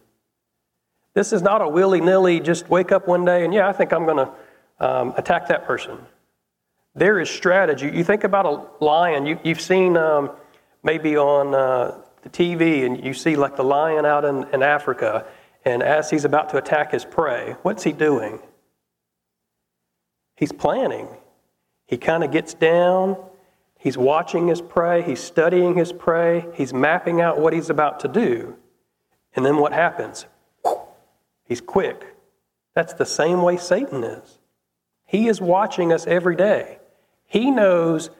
This 1.12 1.32
is 1.32 1.42
not 1.42 1.60
a 1.60 1.68
willy 1.68 2.00
nilly, 2.00 2.38
just 2.38 2.70
wake 2.70 2.92
up 2.92 3.08
one 3.08 3.24
day 3.24 3.44
and, 3.44 3.52
yeah, 3.52 3.66
I 3.66 3.72
think 3.72 3.92
I'm 3.92 4.04
going 4.06 4.28
to 4.28 4.32
um, 4.78 5.12
attack 5.16 5.48
that 5.48 5.64
person. 5.64 5.98
There 6.94 7.18
is 7.18 7.28
strategy. 7.28 7.90
You 7.92 8.04
think 8.04 8.22
about 8.22 8.46
a 8.46 8.84
lion, 8.84 9.26
you, 9.26 9.40
have 9.44 9.60
seen 9.60 9.96
um, 9.96 10.30
maybe 10.84 11.16
on 11.16 11.52
uh, 11.52 11.98
the 12.22 12.28
TV, 12.28 12.86
and 12.86 13.04
you 13.04 13.12
see 13.12 13.34
like 13.34 13.56
the 13.56 13.64
lion 13.64 14.06
out 14.06 14.24
in, 14.24 14.44
in 14.54 14.62
Africa, 14.62 15.26
and 15.64 15.82
as 15.82 16.10
he's 16.10 16.24
about 16.24 16.50
to 16.50 16.58
attack 16.58 16.92
his 16.92 17.04
prey, 17.04 17.56
what's 17.62 17.82
he 17.82 17.90
doing? 17.90 18.38
He's 20.36 20.52
planning. 20.52 21.08
He 21.88 21.98
kind 21.98 22.22
of 22.22 22.30
gets 22.30 22.54
down, 22.54 23.16
he's 23.82 23.98
watching 23.98 24.46
his 24.46 24.60
prey, 24.60 25.02
he's 25.02 25.20
studying 25.20 25.74
his 25.74 25.92
prey, 25.92 26.46
he's 26.54 26.72
mapping 26.72 27.20
out 27.20 27.38
what 27.38 27.52
he's 27.52 27.68
about 27.68 28.00
to 28.00 28.08
do. 28.08 28.56
And 29.34 29.44
then 29.44 29.56
what 29.56 29.72
happens? 29.72 30.26
He's 31.44 31.60
quick. 31.60 32.14
That's 32.74 32.94
the 32.94 33.06
same 33.06 33.42
way 33.42 33.56
Satan 33.56 34.04
is. 34.04 34.38
He 35.04 35.28
is 35.28 35.40
watching 35.40 35.92
us 35.92 36.06
every 36.06 36.36
day. 36.36 36.78
He 37.26 37.50
knows 37.50 38.10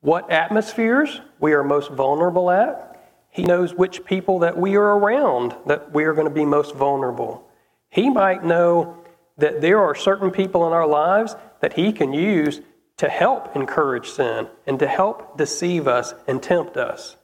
what 0.00 0.30
atmospheres 0.30 1.20
we 1.38 1.52
are 1.52 1.62
most 1.62 1.90
vulnerable 1.90 2.50
at. 2.50 2.90
He 3.30 3.42
knows 3.42 3.74
which 3.74 4.04
people 4.04 4.38
that 4.40 4.56
we 4.56 4.76
are 4.76 4.98
around 4.98 5.54
that 5.66 5.92
we 5.92 6.04
are 6.04 6.14
going 6.14 6.28
to 6.28 6.34
be 6.34 6.44
most 6.44 6.74
vulnerable. 6.74 7.48
He 7.90 8.08
might 8.08 8.44
know 8.44 8.96
that 9.38 9.60
there 9.60 9.80
are 9.80 9.94
certain 9.94 10.30
people 10.30 10.66
in 10.66 10.72
our 10.72 10.86
lives 10.86 11.36
that 11.60 11.74
He 11.74 11.92
can 11.92 12.12
use 12.12 12.60
to 12.96 13.08
help 13.08 13.54
encourage 13.56 14.10
sin 14.10 14.48
and 14.66 14.78
to 14.78 14.86
help 14.86 15.36
deceive 15.36 15.88
us 15.88 16.14
and 16.26 16.42
tempt 16.42 16.76
us. 16.76 17.16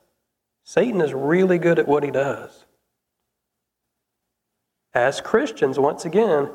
Satan 0.65 1.01
is 1.01 1.15
really 1.15 1.59
good 1.59 1.79
at 1.79 1.89
what 1.89 2.03
he 2.03 2.11
does. 2.11 2.65
As 4.93 5.21
Christians, 5.21 5.79
once 5.79 6.05
again, 6.05 6.51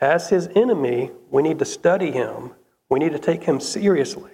as 0.00 0.28
his 0.28 0.48
enemy, 0.54 1.10
we 1.30 1.42
need 1.42 1.58
to 1.58 1.64
study 1.64 2.12
him. 2.12 2.52
We 2.88 2.98
need 2.98 3.12
to 3.12 3.18
take 3.18 3.44
him 3.44 3.60
seriously. 3.60 4.30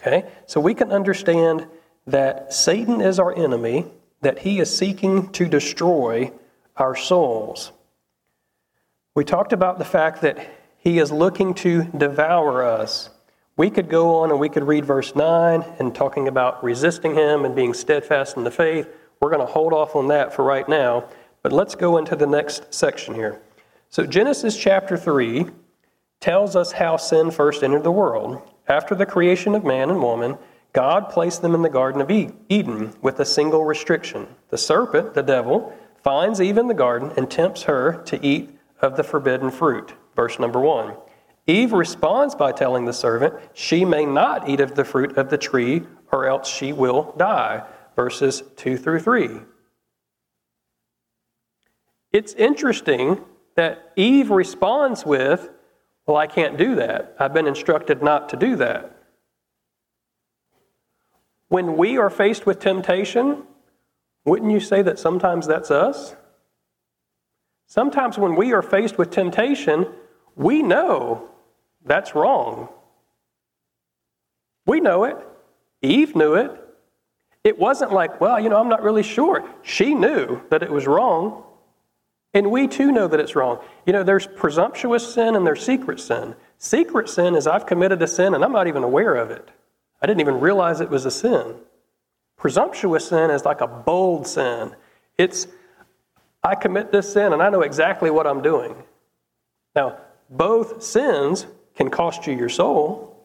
Okay? 0.00 0.30
So 0.46 0.60
we 0.60 0.74
can 0.74 0.90
understand 0.90 1.66
that 2.06 2.52
Satan 2.52 3.00
is 3.00 3.18
our 3.18 3.34
enemy, 3.34 3.86
that 4.22 4.40
he 4.40 4.60
is 4.60 4.74
seeking 4.74 5.30
to 5.32 5.46
destroy 5.46 6.32
our 6.76 6.96
souls. 6.96 7.72
We 9.14 9.24
talked 9.24 9.52
about 9.52 9.78
the 9.78 9.84
fact 9.84 10.22
that 10.22 10.38
he 10.80 10.98
is 10.98 11.12
looking 11.12 11.54
to 11.54 11.84
devour 11.84 12.64
us. 12.64 13.10
We 13.56 13.68
could 13.68 13.90
go 13.90 14.16
on 14.16 14.30
and 14.30 14.40
we 14.40 14.48
could 14.48 14.66
read 14.66 14.86
verse 14.86 15.14
9 15.14 15.62
and 15.78 15.94
talking 15.94 16.26
about 16.26 16.64
resisting 16.64 17.14
him 17.14 17.44
and 17.44 17.54
being 17.54 17.74
steadfast 17.74 18.38
in 18.38 18.44
the 18.44 18.50
faith. 18.50 18.88
We're 19.20 19.30
going 19.30 19.46
to 19.46 19.52
hold 19.52 19.74
off 19.74 19.94
on 19.94 20.08
that 20.08 20.32
for 20.32 20.42
right 20.42 20.66
now, 20.66 21.04
but 21.42 21.52
let's 21.52 21.74
go 21.74 21.98
into 21.98 22.16
the 22.16 22.26
next 22.26 22.72
section 22.72 23.14
here. 23.14 23.42
So, 23.90 24.06
Genesis 24.06 24.56
chapter 24.56 24.96
3 24.96 25.46
tells 26.20 26.56
us 26.56 26.72
how 26.72 26.96
sin 26.96 27.30
first 27.30 27.62
entered 27.62 27.84
the 27.84 27.92
world. 27.92 28.40
After 28.66 28.94
the 28.94 29.04
creation 29.04 29.54
of 29.54 29.64
man 29.64 29.90
and 29.90 30.02
woman, 30.02 30.38
God 30.72 31.10
placed 31.10 31.42
them 31.42 31.54
in 31.54 31.62
the 31.62 31.68
Garden 31.68 32.00
of 32.00 32.10
Eden 32.10 32.94
with 33.02 33.20
a 33.20 33.24
single 33.26 33.64
restriction. 33.64 34.28
The 34.48 34.58
serpent, 34.58 35.12
the 35.12 35.22
devil, 35.22 35.76
finds 36.02 36.40
Eve 36.40 36.56
in 36.56 36.68
the 36.68 36.74
garden 36.74 37.12
and 37.16 37.30
tempts 37.30 37.64
her 37.64 38.02
to 38.04 38.24
eat 38.24 38.56
of 38.80 38.96
the 38.96 39.04
forbidden 39.04 39.50
fruit. 39.50 39.92
Verse 40.16 40.38
number 40.38 40.60
one. 40.60 40.94
Eve 41.46 41.72
responds 41.72 42.34
by 42.34 42.52
telling 42.52 42.84
the 42.84 42.92
servant, 42.92 43.34
She 43.54 43.84
may 43.84 44.04
not 44.04 44.48
eat 44.48 44.60
of 44.60 44.74
the 44.74 44.84
fruit 44.84 45.16
of 45.16 45.30
the 45.30 45.38
tree, 45.38 45.82
or 46.12 46.26
else 46.26 46.48
she 46.48 46.72
will 46.72 47.14
die. 47.16 47.64
Verses 47.96 48.42
2 48.56 48.76
through 48.76 49.00
3. 49.00 49.40
It's 52.12 52.34
interesting 52.34 53.24
that 53.56 53.92
Eve 53.96 54.30
responds 54.30 55.04
with, 55.04 55.50
Well, 56.06 56.16
I 56.16 56.26
can't 56.26 56.56
do 56.56 56.76
that. 56.76 57.16
I've 57.18 57.34
been 57.34 57.46
instructed 57.46 58.02
not 58.02 58.28
to 58.30 58.36
do 58.36 58.56
that. 58.56 58.96
When 61.48 61.76
we 61.76 61.98
are 61.98 62.10
faced 62.10 62.46
with 62.46 62.60
temptation, 62.60 63.44
wouldn't 64.24 64.52
you 64.52 64.60
say 64.60 64.82
that 64.82 64.98
sometimes 64.98 65.46
that's 65.46 65.70
us? 65.70 66.14
Sometimes 67.66 68.18
when 68.18 68.36
we 68.36 68.52
are 68.52 68.62
faced 68.62 68.98
with 68.98 69.10
temptation, 69.10 69.86
we 70.40 70.62
know 70.62 71.28
that's 71.84 72.14
wrong. 72.14 72.70
We 74.64 74.80
know 74.80 75.04
it. 75.04 75.18
Eve 75.82 76.16
knew 76.16 76.34
it. 76.34 76.50
It 77.44 77.58
wasn't 77.58 77.92
like, 77.92 78.22
well, 78.22 78.40
you 78.40 78.48
know, 78.48 78.56
I'm 78.56 78.70
not 78.70 78.82
really 78.82 79.02
sure. 79.02 79.46
She 79.62 79.94
knew 79.94 80.40
that 80.48 80.62
it 80.62 80.70
was 80.70 80.86
wrong. 80.86 81.44
And 82.32 82.50
we 82.50 82.68
too 82.68 82.90
know 82.90 83.06
that 83.06 83.20
it's 83.20 83.36
wrong. 83.36 83.62
You 83.84 83.92
know, 83.92 84.02
there's 84.02 84.26
presumptuous 84.26 85.12
sin 85.12 85.34
and 85.34 85.46
there's 85.46 85.62
secret 85.62 86.00
sin. 86.00 86.34
Secret 86.56 87.10
sin 87.10 87.34
is 87.34 87.46
I've 87.46 87.66
committed 87.66 88.00
a 88.00 88.06
sin 88.06 88.34
and 88.34 88.42
I'm 88.42 88.52
not 88.52 88.66
even 88.66 88.82
aware 88.82 89.16
of 89.16 89.30
it. 89.30 89.46
I 90.00 90.06
didn't 90.06 90.20
even 90.20 90.40
realize 90.40 90.80
it 90.80 90.88
was 90.88 91.04
a 91.04 91.10
sin. 91.10 91.54
Presumptuous 92.38 93.08
sin 93.08 93.30
is 93.30 93.44
like 93.44 93.60
a 93.60 93.66
bold 93.66 94.26
sin. 94.26 94.74
It's, 95.18 95.48
I 96.42 96.54
commit 96.54 96.92
this 96.92 97.12
sin 97.12 97.34
and 97.34 97.42
I 97.42 97.50
know 97.50 97.60
exactly 97.60 98.10
what 98.10 98.26
I'm 98.26 98.40
doing. 98.40 98.74
Now, 99.76 99.98
both 100.30 100.82
sins 100.82 101.46
can 101.74 101.90
cost 101.90 102.26
you 102.26 102.36
your 102.36 102.48
soul. 102.48 103.16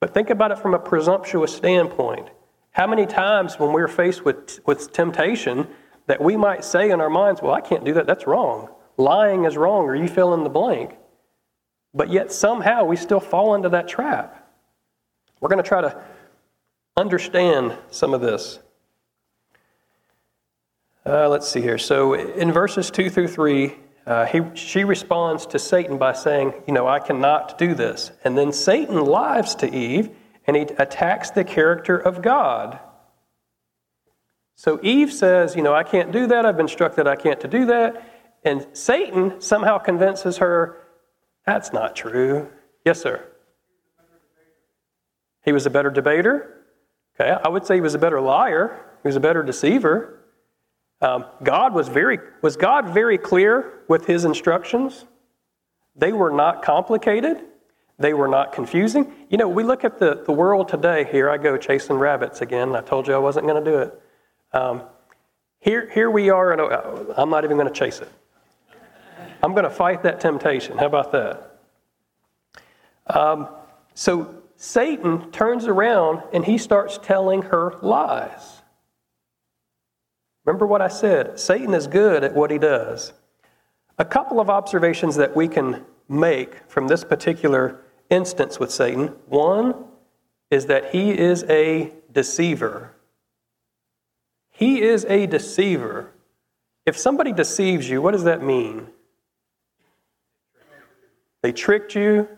But 0.00 0.14
think 0.14 0.30
about 0.30 0.50
it 0.50 0.58
from 0.58 0.72
a 0.72 0.78
presumptuous 0.78 1.54
standpoint. 1.54 2.30
How 2.72 2.86
many 2.86 3.06
times 3.06 3.58
when 3.58 3.72
we're 3.72 3.88
faced 3.88 4.24
with, 4.24 4.60
with 4.66 4.92
temptation 4.92 5.68
that 6.06 6.22
we 6.22 6.36
might 6.36 6.64
say 6.64 6.90
in 6.90 7.00
our 7.00 7.10
minds, 7.10 7.42
Well, 7.42 7.52
I 7.52 7.60
can't 7.60 7.84
do 7.84 7.92
that, 7.94 8.06
that's 8.06 8.26
wrong. 8.26 8.70
Lying 8.96 9.44
is 9.44 9.56
wrong, 9.56 9.84
or 9.84 9.94
you 9.94 10.08
fill 10.08 10.34
in 10.34 10.44
the 10.44 10.50
blank. 10.50 10.96
But 11.92 12.10
yet 12.10 12.32
somehow 12.32 12.84
we 12.84 12.96
still 12.96 13.20
fall 13.20 13.54
into 13.54 13.68
that 13.70 13.88
trap. 13.88 14.48
We're 15.40 15.48
going 15.48 15.62
to 15.62 15.68
try 15.68 15.80
to 15.82 16.02
understand 16.96 17.76
some 17.90 18.14
of 18.14 18.20
this. 18.20 18.60
Uh, 21.04 21.28
let's 21.28 21.48
see 21.48 21.60
here. 21.60 21.78
So 21.78 22.14
in 22.14 22.52
verses 22.52 22.90
2 22.90 23.10
through 23.10 23.28
3, 23.28 23.74
uh, 24.10 24.26
he, 24.26 24.40
she 24.54 24.82
responds 24.82 25.46
to 25.46 25.58
Satan 25.60 25.96
by 25.96 26.12
saying, 26.12 26.52
You 26.66 26.74
know, 26.74 26.88
I 26.88 26.98
cannot 26.98 27.58
do 27.58 27.74
this. 27.74 28.10
And 28.24 28.36
then 28.36 28.52
Satan 28.52 29.04
lies 29.04 29.54
to 29.56 29.72
Eve 29.72 30.10
and 30.48 30.56
he 30.56 30.62
attacks 30.62 31.30
the 31.30 31.44
character 31.44 31.96
of 31.96 32.20
God. 32.20 32.80
So 34.56 34.80
Eve 34.82 35.12
says, 35.12 35.54
You 35.54 35.62
know, 35.62 35.72
I 35.72 35.84
can't 35.84 36.10
do 36.10 36.26
that. 36.26 36.44
I've 36.44 36.56
been 36.56 36.64
instructed 36.64 37.06
I 37.06 37.14
can't 37.14 37.40
to 37.40 37.48
do 37.48 37.66
that. 37.66 38.02
And 38.42 38.66
Satan 38.72 39.40
somehow 39.40 39.78
convinces 39.78 40.38
her, 40.38 40.78
That's 41.46 41.72
not 41.72 41.94
true. 41.94 42.50
Yes, 42.84 43.00
sir. 43.00 43.24
He 45.44 45.52
was 45.52 45.66
a 45.66 45.70
better 45.70 45.90
debater. 45.90 46.64
Okay, 47.14 47.30
I 47.30 47.48
would 47.48 47.64
say 47.64 47.76
he 47.76 47.80
was 47.80 47.94
a 47.94 47.98
better 47.98 48.20
liar. 48.20 48.84
He 49.02 49.08
was 49.08 49.16
a 49.16 49.20
better 49.20 49.44
deceiver. 49.44 50.19
Um, 51.02 51.24
God 51.42 51.74
was 51.74 51.88
very 51.88 52.18
was 52.42 52.56
God 52.56 52.90
very 52.90 53.18
clear 53.18 53.80
with 53.88 54.06
his 54.06 54.24
instructions. 54.24 55.04
They 55.96 56.12
were 56.12 56.30
not 56.30 56.62
complicated. 56.62 57.40
They 57.98 58.14
were 58.14 58.28
not 58.28 58.52
confusing. 58.52 59.12
You 59.28 59.36
know, 59.36 59.48
we 59.48 59.62
look 59.62 59.84
at 59.84 59.98
the, 59.98 60.22
the 60.24 60.32
world 60.32 60.68
today. 60.68 61.06
Here 61.10 61.28
I 61.28 61.36
go 61.36 61.58
chasing 61.58 61.96
rabbits 61.96 62.40
again. 62.40 62.74
I 62.74 62.80
told 62.80 63.06
you 63.06 63.14
I 63.14 63.18
wasn't 63.18 63.46
going 63.46 63.62
to 63.62 63.70
do 63.70 63.78
it. 63.78 64.02
Um, 64.52 64.82
here, 65.60 65.90
here 65.90 66.10
we 66.10 66.30
are, 66.30 66.52
and 66.52 66.60
uh, 66.62 67.14
I'm 67.18 67.28
not 67.28 67.44
even 67.44 67.58
going 67.58 67.68
to 67.68 67.78
chase 67.78 68.00
it. 68.00 68.08
I'm 69.42 69.52
going 69.52 69.64
to 69.64 69.70
fight 69.70 70.02
that 70.02 70.20
temptation. 70.20 70.78
How 70.78 70.86
about 70.86 71.12
that? 71.12 71.58
Um, 73.06 73.48
so 73.94 74.34
Satan 74.56 75.30
turns 75.30 75.66
around 75.66 76.22
and 76.32 76.44
he 76.44 76.56
starts 76.56 76.98
telling 77.02 77.42
her 77.42 77.74
lies. 77.82 78.59
Remember 80.44 80.66
what 80.66 80.82
I 80.82 80.88
said 80.88 81.38
Satan 81.38 81.74
is 81.74 81.86
good 81.86 82.24
at 82.24 82.34
what 82.34 82.50
he 82.50 82.58
does. 82.58 83.12
A 83.98 84.04
couple 84.04 84.40
of 84.40 84.48
observations 84.48 85.16
that 85.16 85.36
we 85.36 85.48
can 85.48 85.84
make 86.08 86.68
from 86.68 86.88
this 86.88 87.04
particular 87.04 87.80
instance 88.08 88.58
with 88.58 88.70
Satan. 88.70 89.08
One 89.26 89.74
is 90.50 90.66
that 90.66 90.92
he 90.92 91.16
is 91.16 91.44
a 91.44 91.92
deceiver. 92.12 92.94
He 94.50 94.82
is 94.82 95.04
a 95.04 95.26
deceiver. 95.26 96.12
If 96.86 96.98
somebody 96.98 97.32
deceives 97.32 97.88
you, 97.88 98.02
what 98.02 98.12
does 98.12 98.24
that 98.24 98.42
mean? 98.42 98.88
They 101.42 101.52
tricked 101.52 101.94
you. 101.94 102.28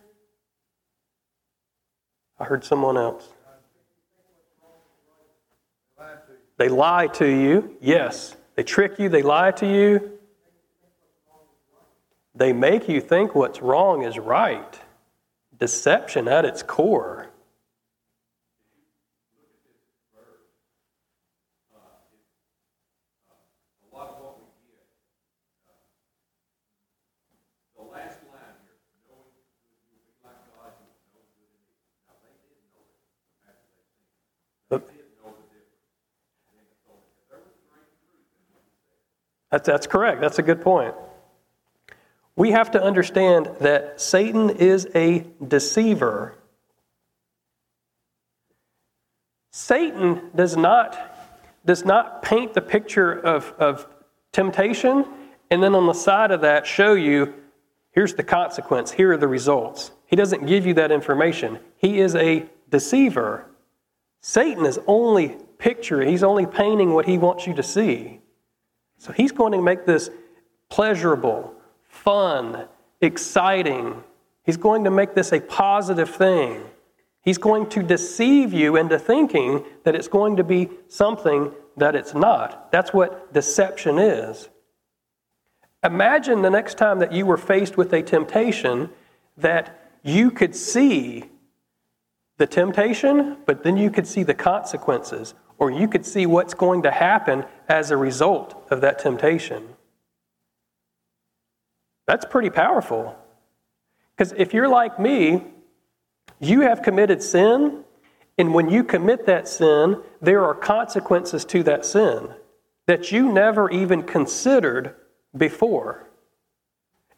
I 2.39 2.45
heard 2.45 2.65
someone 2.65 2.97
else. 2.97 3.32
They 6.63 6.69
lie 6.69 7.09
to 7.15 7.27
you. 7.27 7.77
Yes. 7.81 8.37
They 8.55 8.63
trick 8.63 9.01
you, 9.01 9.09
they 9.09 9.23
lie 9.23 9.51
to 9.51 9.67
you. 9.67 10.13
They 12.37 12.53
make 12.53 12.89
you 12.89 13.01
think 13.01 13.35
what's 13.35 13.61
wrong 13.61 14.05
is 14.05 14.17
right. 14.17 14.79
Deception 15.59 16.29
at 16.29 16.45
its 16.45 16.63
core. 16.63 17.31
That's, 39.53 39.67
that's 39.67 39.87
correct. 39.87 40.21
That's 40.21 40.41
a 40.41 40.43
good 40.43 40.63
point. 40.63 40.95
We 42.35 42.51
have 42.51 42.71
to 42.73 42.83
understand 42.83 43.51
that 43.61 44.01
Satan 44.01 44.51
is 44.51 44.89
a 44.95 45.27
deceiver. 45.47 46.35
Satan 49.51 50.31
does 50.35 50.57
not, 50.57 50.99
does 51.65 51.85
not 51.85 52.23
paint 52.23 52.55
the 52.55 52.63
picture 52.63 53.13
of, 53.13 53.55
of 53.59 53.87
temptation 54.33 55.05
and 55.51 55.63
then 55.63 55.75
on 55.75 55.87
the 55.87 55.93
side 55.93 56.31
of 56.31 56.41
that 56.41 56.67
show 56.67 56.95
you 56.95 57.35
here's 57.91 58.15
the 58.15 58.23
consequence, 58.23 58.91
here 58.91 59.13
are 59.13 59.19
the 59.19 59.29
results. 59.29 59.91
He 60.07 60.17
doesn't 60.17 60.47
give 60.47 60.65
you 60.65 60.73
that 60.75 60.91
information. 60.91 61.59
He 61.77 62.01
is 62.01 62.15
a 62.15 62.47
deceiver. 62.71 63.45
Satan 64.23 64.65
is 64.65 64.81
only 64.87 65.37
picturing, 65.59 66.09
he's 66.09 66.23
only 66.23 66.47
painting 66.47 66.95
what 66.95 67.05
he 67.05 67.19
wants 67.19 67.47
you 67.47 67.53
to 67.53 67.63
see. 67.63 68.22
So 69.03 69.13
he's 69.13 69.33
going 69.33 69.51
to 69.51 69.61
make 69.61 69.85
this 69.85 70.11
pleasurable, 70.71 71.53
fun, 71.89 72.69
exciting. 73.01 74.01
He's 74.45 74.57
going 74.57 74.85
to 74.85 74.93
make 74.93 75.17
this 75.17 75.33
a 75.33 75.41
positive 75.41 76.09
thing. 76.09 76.63
He's 77.21 77.37
going 77.37 77.69
to 77.71 77.83
deceive 77.83 78.53
you 78.53 78.77
into 78.77 79.01
thinking 79.01 79.65
that 79.83 79.97
it's 79.97 80.07
going 80.07 80.37
to 80.37 80.45
be 80.45 80.71
something 80.87 81.51
that 81.77 81.97
it's 81.97 82.15
not. 82.15 82.71
That's 82.71 82.93
what 82.93 83.35
deception 83.35 83.99
is. 83.99 84.49
Imagine 85.83 86.43
the 86.43 86.51
next 86.51 86.79
time 86.79 87.01
that 87.01 87.11
you 87.11 87.27
were 87.27 87.37
faced 87.37 87.77
with 87.77 87.93
a 87.93 88.03
temptation 88.05 88.89
that 89.37 89.91
you 90.05 90.31
could 90.31 90.55
see 90.55 91.25
the 92.39 92.47
temptation, 92.47 93.39
but 93.47 93.65
then 93.65 93.77
you 93.77 93.91
could 93.91 94.07
see 94.07 94.23
the 94.23 94.35
consequences 94.35 95.35
or 95.59 95.73
you 95.73 95.87
could 95.87 96.05
see 96.05 96.27
what's 96.27 96.55
going 96.55 96.83
to 96.83 96.91
happen 96.91 97.45
as 97.73 97.91
a 97.91 97.97
result 97.97 98.67
of 98.71 98.83
that 98.83 98.99
temptation. 98.99 99.67
That's 102.07 102.27
pretty 102.27 102.51
powerful. 102.51 103.17
Because 104.15 104.35
if 104.37 104.53
you're 104.53 104.69
like 104.69 105.01
me, 105.01 105.43
you 106.39 106.61
have 106.61 106.83
committed 106.83 107.23
sin, 107.23 107.83
and 108.37 108.53
when 108.53 108.69
you 108.69 108.85
commit 108.85 109.25
that 109.25 109.49
sin, 109.49 110.03
there 110.21 110.45
are 110.45 110.55
consequences 110.55 111.47
to 111.47 111.63
that 111.63 111.87
sin 111.87 112.35
that 112.89 113.11
you 113.11 113.33
never 113.33 113.71
even 113.71 114.03
considered 114.03 114.95
before. 115.35 116.11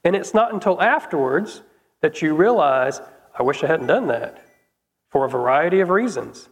And 0.04 0.14
it's 0.14 0.34
not 0.34 0.54
until 0.54 0.80
afterwards 0.80 1.62
that 2.00 2.22
you 2.22 2.32
realize, 2.32 3.00
I 3.36 3.42
wish 3.42 3.64
I 3.64 3.66
hadn't 3.66 3.88
done 3.88 4.06
that 4.06 4.46
for 5.08 5.24
a 5.24 5.28
variety 5.28 5.80
of 5.80 5.90
reasons. 5.90 6.48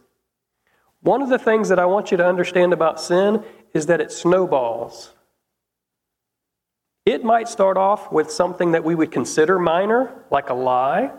One 0.99 1.21
of 1.21 1.29
the 1.29 1.39
things 1.39 1.69
that 1.69 1.79
I 1.79 1.85
want 1.85 2.11
you 2.11 2.17
to 2.17 2.27
understand 2.27 2.73
about 2.73 2.99
sin 2.99 3.45
is 3.73 3.87
that 3.87 3.99
it 3.99 4.11
snowballs. 4.11 5.13
It 7.05 7.23
might 7.23 7.49
start 7.49 7.75
off 7.75 8.11
with 8.11 8.31
something 8.31 8.71
that 8.71 8.83
we 8.83 8.95
would 8.95 9.11
consider 9.11 9.59
minor, 9.59 10.13
like 10.31 10.49
a 10.49 10.53
lie. 10.53 11.11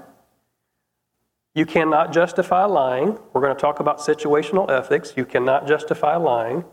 You 1.54 1.66
cannot 1.66 2.12
justify 2.12 2.64
lying. 2.64 3.18
We're 3.32 3.42
going 3.42 3.54
to 3.54 3.60
talk 3.60 3.80
about 3.80 3.98
situational 3.98 4.70
ethics. 4.70 5.12
You 5.16 5.24
cannot 5.24 5.68
justify 5.68 6.16
lying. 6.16 6.64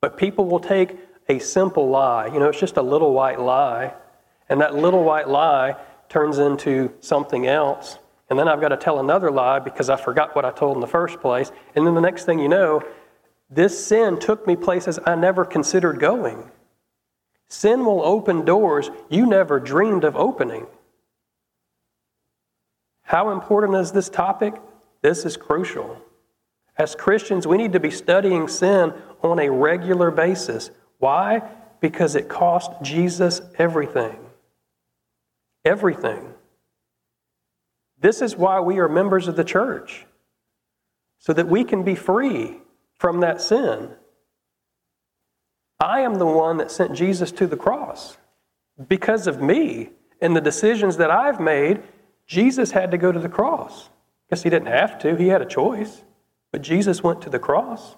But 0.00 0.16
people 0.16 0.46
will 0.46 0.60
take 0.60 0.96
a 1.28 1.38
simple 1.38 1.88
lie. 1.88 2.26
You 2.26 2.38
know, 2.38 2.48
it's 2.48 2.60
just 2.60 2.76
a 2.76 2.82
little 2.82 3.12
white 3.12 3.40
lie. 3.40 3.92
And 4.48 4.60
that 4.60 4.74
little 4.74 5.02
white 5.02 5.28
lie 5.28 5.76
turns 6.08 6.38
into 6.38 6.92
something 7.00 7.46
else. 7.46 7.98
And 8.30 8.38
then 8.38 8.48
I've 8.48 8.60
got 8.60 8.68
to 8.68 8.76
tell 8.76 9.00
another 9.00 9.30
lie 9.30 9.58
because 9.58 9.90
I 9.90 9.96
forgot 9.96 10.34
what 10.36 10.44
I 10.44 10.50
told 10.50 10.76
in 10.76 10.80
the 10.80 10.86
first 10.86 11.20
place. 11.20 11.50
And 11.74 11.86
then 11.86 11.94
the 11.94 12.00
next 12.00 12.24
thing 12.24 12.38
you 12.38 12.48
know, 12.48 12.82
this 13.50 13.86
sin 13.86 14.18
took 14.18 14.46
me 14.46 14.56
places 14.56 14.98
I 15.06 15.14
never 15.14 15.44
considered 15.44 16.00
going. 16.00 16.50
Sin 17.48 17.84
will 17.84 18.02
open 18.02 18.44
doors 18.44 18.90
you 19.08 19.26
never 19.26 19.60
dreamed 19.60 20.04
of 20.04 20.16
opening. 20.16 20.66
How 23.02 23.30
important 23.30 23.76
is 23.76 23.92
this 23.92 24.08
topic? 24.08 24.54
This 25.02 25.24
is 25.24 25.36
crucial. 25.36 26.00
As 26.76 26.94
Christians, 26.94 27.46
we 27.46 27.58
need 27.58 27.74
to 27.74 27.80
be 27.80 27.90
studying 27.90 28.48
sin 28.48 28.92
on 29.22 29.38
a 29.38 29.50
regular 29.50 30.10
basis. 30.10 30.70
Why? 30.98 31.42
Because 31.80 32.16
it 32.16 32.28
cost 32.28 32.72
Jesus 32.82 33.42
everything. 33.58 34.18
Everything. 35.64 36.32
This 38.00 38.22
is 38.22 38.36
why 38.36 38.60
we 38.60 38.78
are 38.78 38.88
members 38.88 39.28
of 39.28 39.36
the 39.36 39.44
church, 39.44 40.06
so 41.18 41.32
that 41.32 41.46
we 41.46 41.64
can 41.64 41.84
be 41.84 41.94
free 41.94 42.58
from 42.98 43.20
that 43.20 43.40
sin. 43.40 43.90
I 45.80 46.00
am 46.00 46.14
the 46.14 46.26
one 46.26 46.56
that 46.58 46.70
sent 46.70 46.94
Jesus 46.94 47.32
to 47.32 47.46
the 47.46 47.56
cross. 47.56 48.16
Because 48.88 49.26
of 49.26 49.40
me 49.40 49.90
and 50.20 50.34
the 50.34 50.40
decisions 50.40 50.96
that 50.96 51.10
I've 51.10 51.40
made, 51.40 51.82
Jesus 52.26 52.70
had 52.70 52.90
to 52.90 52.98
go 52.98 53.12
to 53.12 53.18
the 53.18 53.28
cross. 53.28 53.90
Guess 54.30 54.42
he 54.42 54.50
didn't 54.50 54.68
have 54.68 54.98
to, 55.00 55.16
he 55.16 55.28
had 55.28 55.42
a 55.42 55.46
choice. 55.46 56.02
But 56.52 56.62
Jesus 56.62 57.02
went 57.02 57.20
to 57.22 57.30
the 57.30 57.38
cross 57.38 57.96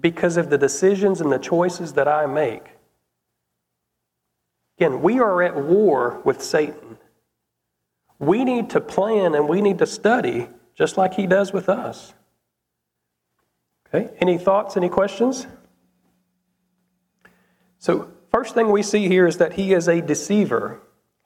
because 0.00 0.36
of 0.36 0.50
the 0.50 0.58
decisions 0.58 1.20
and 1.20 1.30
the 1.30 1.38
choices 1.38 1.92
that 1.92 2.08
I 2.08 2.26
make. 2.26 2.70
Again, 4.78 5.02
we 5.02 5.20
are 5.20 5.42
at 5.42 5.56
war 5.56 6.20
with 6.24 6.42
Satan. 6.42 6.98
We 8.18 8.44
need 8.44 8.70
to 8.70 8.80
plan 8.80 9.34
and 9.34 9.48
we 9.48 9.60
need 9.60 9.78
to 9.78 9.86
study 9.86 10.48
just 10.74 10.96
like 10.96 11.14
he 11.14 11.26
does 11.26 11.52
with 11.52 11.68
us. 11.68 12.14
Okay, 13.94 14.12
any 14.20 14.38
thoughts, 14.38 14.76
any 14.76 14.88
questions? 14.88 15.46
So, 17.78 18.10
first 18.32 18.54
thing 18.54 18.72
we 18.72 18.82
see 18.82 19.06
here 19.06 19.26
is 19.26 19.36
that 19.36 19.52
he 19.52 19.72
is 19.72 19.86
a 19.86 20.00
deceiver. 20.00 20.80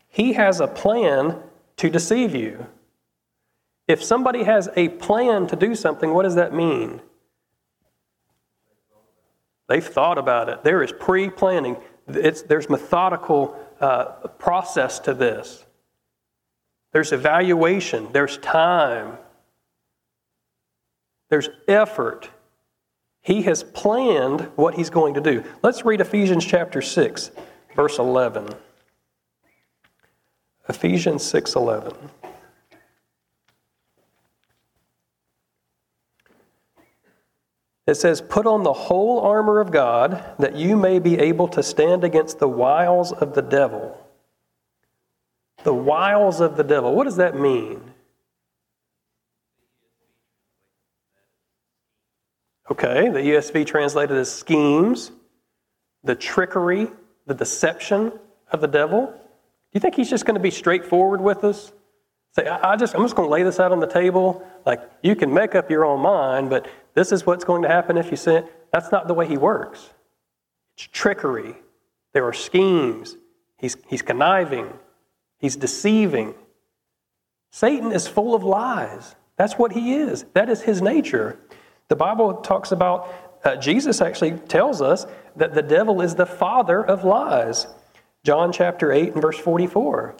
He 0.09 0.35
has 0.35 0.61
a 0.61 0.67
plan 0.67 1.41
to 1.77 1.89
deceive 1.89 2.35
you. 2.35 2.67
If 3.87 4.05
somebody 4.05 4.43
has 4.43 4.69
a 4.77 4.91
plan 4.91 5.47
to 5.47 5.57
do 5.57 5.75
something, 5.75 6.13
what 6.13 6.25
does 6.25 6.35
that 6.35 6.53
mean? 6.53 7.01
They've 9.69 9.87
thought 9.87 10.19
about 10.19 10.51
it. 10.51 10.63
There 10.63 10.83
is 10.83 10.93
pre 10.93 11.31
planning, 11.31 11.79
there's 12.07 12.69
methodical 12.69 13.59
uh, 13.81 14.05
process 14.39 14.99
to 15.01 15.15
this. 15.15 15.65
There's 16.93 17.13
evaluation, 17.13 18.13
there's 18.13 18.37
time, 18.39 19.17
there's 21.31 21.49
effort. 21.67 22.31
He 23.29 23.43
has 23.43 23.63
planned 23.63 24.51
what 24.57 24.75
he's 24.75 24.89
going 24.89 25.13
to 25.13 25.21
do. 25.21 25.45
Let's 25.63 25.85
read 25.85 26.01
Ephesians 26.01 26.47
chapter 26.47 26.81
6, 26.81 27.31
verse 27.77 27.99
11. 27.99 28.49
Ephesians 30.67 31.25
6 31.25 31.55
11. 31.55 31.93
It 37.87 37.97
says, 37.97 38.23
Put 38.23 38.47
on 38.47 38.63
the 38.63 38.73
whole 38.73 39.21
armor 39.21 39.61
of 39.61 39.73
God 39.73 40.25
that 40.39 40.57
you 40.57 40.75
may 40.79 40.99
be 40.99 41.19
able 41.19 41.49
to 41.49 41.63
stand 41.63 42.05
against 42.05 42.39
the 42.39 42.49
wiles 42.49 43.13
of 43.13 43.35
the 43.35 43.43
devil. 43.43 44.09
The 45.65 45.75
wiles 45.75 46.41
of 46.41 46.57
the 46.57 46.65
devil. 46.65 46.95
What 46.95 47.05
does 47.05 47.17
that 47.17 47.39
mean? 47.39 47.88
Okay, 52.71 53.09
the 53.09 53.19
ESV 53.19 53.67
translated 53.67 54.17
as 54.17 54.31
schemes, 54.31 55.11
the 56.05 56.15
trickery, 56.15 56.89
the 57.27 57.35
deception 57.35 58.13
of 58.53 58.61
the 58.61 58.67
devil? 58.67 59.07
Do 59.07 59.73
you 59.73 59.81
think 59.81 59.95
he's 59.95 60.11
just 60.11 60.27
going 60.27 60.35
to 60.35 60.41
be 60.41 60.51
straightforward 60.51 61.21
with 61.21 61.45
us? 61.45 61.73
Say, 62.33 62.47
I, 62.47 62.73
I 62.73 62.77
just, 62.77 62.95
I'm 62.95 63.03
just 63.03 63.17
going 63.17 63.27
to 63.27 63.33
lay 63.33 63.43
this 63.43 63.59
out 63.59 63.73
on 63.73 63.81
the 63.81 63.87
table. 63.87 64.47
Like, 64.67 64.81
you 65.03 65.17
can 65.17 65.33
make 65.33 65.55
up 65.55 65.71
your 65.71 65.85
own 65.85 66.01
mind, 66.01 66.51
but 66.51 66.69
this 66.95 67.11
is 67.11 67.25
what's 67.25 67.45
going 67.45 67.63
to 67.63 67.69
happen 67.69 67.97
if 67.97 68.11
you 68.11 68.17
sin. 68.17 68.47
That's 68.73 68.93
not 68.93 69.09
the 69.09 69.15
way 69.15 69.27
he 69.27 69.37
works. 69.37 69.91
It's 70.77 70.87
trickery. 70.87 71.55
There 72.13 72.25
are 72.27 72.33
schemes. 72.33 73.17
He's, 73.57 73.77
he's 73.87 74.03
conniving. 74.03 74.73
He's 75.39 75.57
deceiving. 75.57 76.35
Satan 77.51 77.93
is 77.93 78.07
full 78.07 78.35
of 78.35 78.45
lies. 78.45 79.15
That's 79.37 79.55
what 79.55 79.73
he 79.73 79.95
is. 79.95 80.25
That 80.35 80.49
is 80.49 80.63
his 80.63 80.83
nature. 80.83 81.39
The 81.89 81.97
Bible 81.97 82.35
talks 82.35 82.73
about, 82.73 83.41
uh, 83.45 83.57
Jesus 83.57 84.01
actually 84.01 84.33
tells 84.33 84.83
us 84.83 85.07
that 85.37 85.55
the 85.55 85.63
devil 85.63 86.01
is 86.01 86.15
the 86.15 86.27
father 86.27 86.85
of 86.85 87.05
lies. 87.05 87.67
John 88.25 88.53
chapter 88.53 88.93
8 88.93 89.15
and 89.15 89.23
verse 89.23 89.39
44. 89.39 90.15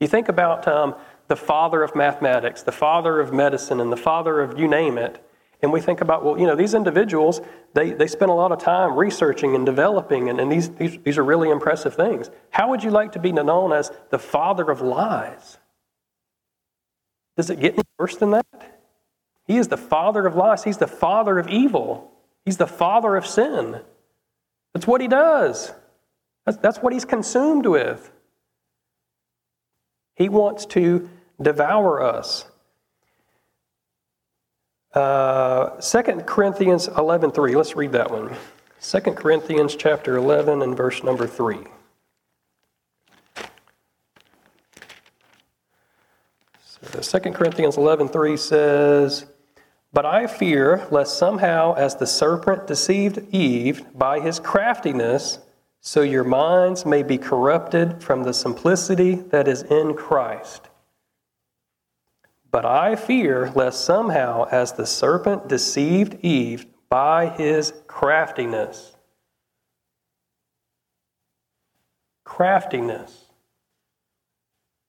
You 0.00 0.08
think 0.08 0.28
about 0.28 0.66
um, 0.66 0.94
the 1.28 1.36
father 1.36 1.82
of 1.82 1.94
mathematics, 1.94 2.62
the 2.62 2.72
father 2.72 3.20
of 3.20 3.32
medicine, 3.32 3.80
and 3.80 3.92
the 3.92 3.96
father 3.96 4.40
of 4.40 4.58
you 4.58 4.66
name 4.66 4.96
it. 4.96 5.22
And 5.62 5.70
we 5.70 5.80
think 5.82 6.00
about, 6.00 6.24
well, 6.24 6.38
you 6.38 6.46
know, 6.46 6.56
these 6.56 6.72
individuals, 6.72 7.42
they, 7.74 7.90
they 7.90 8.06
spend 8.06 8.30
a 8.30 8.34
lot 8.34 8.50
of 8.50 8.58
time 8.58 8.96
researching 8.96 9.54
and 9.54 9.66
developing, 9.66 10.30
and, 10.30 10.40
and 10.40 10.50
these, 10.50 10.70
these, 10.70 10.98
these 11.04 11.18
are 11.18 11.24
really 11.24 11.50
impressive 11.50 11.94
things. 11.94 12.30
How 12.48 12.70
would 12.70 12.82
you 12.82 12.90
like 12.90 13.12
to 13.12 13.18
be 13.18 13.30
known 13.30 13.72
as 13.74 13.92
the 14.08 14.18
father 14.18 14.70
of 14.70 14.80
lies? 14.80 15.58
Does 17.36 17.50
it 17.50 17.60
get 17.60 17.74
any 17.74 17.82
worse 17.98 18.16
than 18.16 18.30
that? 18.30 18.79
He 19.50 19.58
is 19.58 19.66
the 19.66 19.76
father 19.76 20.28
of 20.28 20.36
lies. 20.36 20.62
He's 20.62 20.78
the 20.78 20.86
father 20.86 21.36
of 21.36 21.48
evil. 21.48 22.12
He's 22.44 22.56
the 22.56 22.68
father 22.68 23.16
of 23.16 23.26
sin. 23.26 23.80
That's 24.72 24.86
what 24.86 25.00
he 25.00 25.08
does. 25.08 25.72
That's, 26.46 26.56
that's 26.58 26.78
what 26.78 26.92
he's 26.92 27.04
consumed 27.04 27.66
with. 27.66 28.12
He 30.14 30.28
wants 30.28 30.66
to 30.66 31.10
devour 31.42 32.00
us. 32.00 32.44
Uh, 34.94 35.70
2 35.80 36.02
Corinthians 36.26 36.86
11.3, 36.86 37.56
let's 37.56 37.74
read 37.74 37.90
that 37.90 38.08
one. 38.08 38.36
2 38.80 39.00
Corinthians 39.00 39.74
chapter 39.74 40.16
11 40.16 40.62
and 40.62 40.76
verse 40.76 41.02
number 41.02 41.26
3. 41.26 41.58
So 47.00 47.18
2 47.18 47.32
Corinthians 47.32 47.74
11.3 47.74 48.38
says, 48.38 49.26
But 49.92 50.06
I 50.06 50.26
fear 50.26 50.86
lest 50.90 51.18
somehow 51.18 51.74
as 51.74 51.96
the 51.96 52.06
serpent 52.06 52.66
deceived 52.66 53.34
Eve 53.34 53.84
by 53.96 54.20
his 54.20 54.38
craftiness, 54.38 55.40
so 55.80 56.02
your 56.02 56.24
minds 56.24 56.86
may 56.86 57.02
be 57.02 57.18
corrupted 57.18 58.02
from 58.02 58.22
the 58.22 58.34
simplicity 58.34 59.16
that 59.16 59.48
is 59.48 59.62
in 59.62 59.94
Christ. 59.94 60.68
But 62.52 62.64
I 62.64 62.96
fear 62.96 63.50
lest 63.54 63.84
somehow, 63.84 64.46
as 64.50 64.72
the 64.72 64.86
serpent 64.86 65.48
deceived 65.48 66.24
Eve 66.24 66.66
by 66.88 67.28
his 67.28 67.72
craftiness, 67.86 68.96
craftiness. 72.24 73.26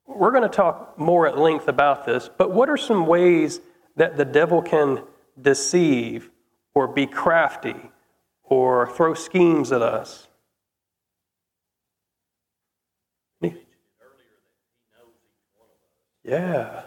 We're 0.06 0.32
going 0.32 0.42
to 0.42 0.48
talk 0.48 0.98
more 0.98 1.26
at 1.26 1.38
length 1.38 1.68
about 1.68 2.04
this, 2.04 2.28
but 2.36 2.50
what 2.50 2.68
are 2.68 2.76
some 2.76 3.06
ways 3.06 3.60
that 3.96 4.16
the 4.16 4.24
devil 4.24 4.62
can 4.62 5.02
deceive 5.40 6.30
or 6.74 6.88
be 6.88 7.06
crafty 7.06 7.90
or 8.42 8.90
throw 8.94 9.14
schemes 9.14 9.72
at 9.72 9.82
us? 9.82 10.28
Yeah. 16.24 16.82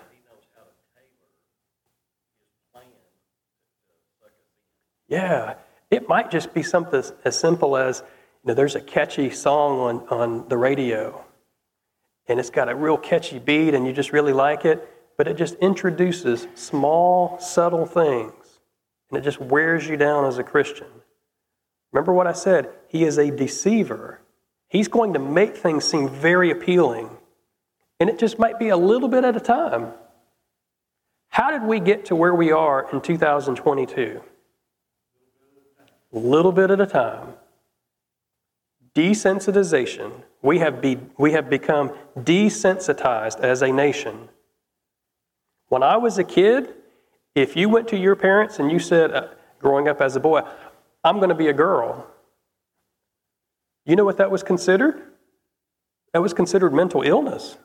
Yeah, 5.08 5.56
it 5.92 6.10
might 6.10 6.32
just 6.32 6.54
be 6.54 6.64
something 6.64 7.04
as 7.24 7.40
simple 7.40 7.78
as 7.78 8.02
you 8.44 8.50
know, 8.50 8.54
there's 8.54 8.76
a 8.76 8.82
catchy 8.82 9.30
song 9.30 9.80
on, 9.80 10.08
on 10.10 10.50
the 10.50 10.58
radio, 10.58 11.24
and 12.28 12.40
it's 12.40 12.50
got 12.50 12.70
a 12.70 12.76
real 12.76 12.98
catchy 12.98 13.38
beat, 13.38 13.74
and 13.76 13.86
you 13.86 13.94
just 13.94 14.12
really 14.12 14.34
like 14.34 14.66
it, 14.66 14.88
but 15.18 15.28
it 15.28 15.38
just 15.38 15.56
introduces 15.56 16.48
small, 16.56 17.40
subtle 17.40 17.86
things, 17.86 18.60
and 19.10 19.18
it 19.18 19.22
just 19.22 19.40
wears 19.40 19.88
you 19.88 19.98
down 19.98 20.26
as 20.26 20.38
a 20.38 20.44
Christian. 20.44 20.88
Remember 21.92 22.14
what 22.14 22.28
I 22.28 22.34
said? 22.34 22.70
He 22.88 23.04
is 23.04 23.18
a 23.18 23.32
deceiver. 23.32 24.20
He's 24.68 24.88
going 24.88 25.14
to 25.14 25.20
make 25.20 25.56
things 25.56 25.86
seem 25.86 26.10
very 26.10 26.52
appealing, 26.52 27.10
and 28.00 28.10
it 28.10 28.20
just 28.20 28.38
might 28.38 28.60
be 28.60 28.70
a 28.70 28.78
little 28.78 29.08
bit 29.08 29.24
at 29.24 29.36
a 29.36 29.40
time. 29.40 29.94
How 31.30 31.52
did 31.52 31.64
we 31.64 31.80
get 31.80 32.06
to 32.06 32.16
where 32.16 32.34
we 32.34 32.52
are 32.52 32.90
in 32.92 33.02
2022? 33.02 34.22
A 36.14 36.18
little 36.18 36.52
bit 36.52 36.72
at 36.72 36.80
a 36.80 36.86
time, 36.86 37.34
desensitization. 38.94 40.12
We 40.42 40.60
have, 40.60 40.82
be, 40.82 40.98
we 41.18 41.32
have 41.34 41.50
become 41.50 41.92
desensitized 42.18 43.40
as 43.42 43.62
a 43.62 43.72
nation. 43.72 44.30
When 45.70 45.84
I 45.84 45.98
was 45.98 46.18
a 46.18 46.24
kid, 46.24 46.74
if 47.34 47.56
you 47.56 47.70
went 47.70 47.88
to 47.90 47.98
your 47.98 48.16
parents 48.16 48.60
and 48.60 48.72
you 48.72 48.80
said, 48.80 49.12
uh, 49.12 49.28
growing 49.60 49.88
up 49.88 50.02
as 50.02 50.16
a 50.16 50.20
boy, 50.20 50.42
I'm 51.04 51.18
going 51.18 51.30
to 51.30 51.36
be 51.36 51.48
a 51.48 51.54
girl, 51.54 52.08
you 53.86 53.96
know 53.96 54.06
what 54.06 54.18
that 54.18 54.32
was 54.32 54.44
considered? 54.44 55.02
That 56.14 56.22
was 56.22 56.34
considered 56.34 56.74
mental 56.74 57.02
illness. 57.02 57.58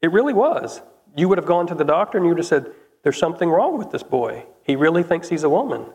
It 0.00 0.10
really 0.10 0.32
was. 0.32 0.80
You 1.16 1.28
would 1.28 1.38
have 1.38 1.46
gone 1.46 1.66
to 1.68 1.74
the 1.74 1.84
doctor 1.84 2.18
and 2.18 2.26
you 2.26 2.30
would 2.30 2.38
have 2.38 2.46
said, 2.46 2.72
There's 3.02 3.18
something 3.18 3.48
wrong 3.48 3.78
with 3.78 3.90
this 3.90 4.02
boy. 4.02 4.46
He 4.64 4.74
really 4.74 5.02
thinks 5.02 5.28
he's 5.28 5.44
a 5.44 5.48
woman. 5.48 5.86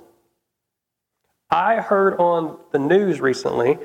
I 1.50 1.78
heard 1.78 2.18
on 2.20 2.60
the 2.72 2.80
news 2.80 3.20
recently, 3.20 3.80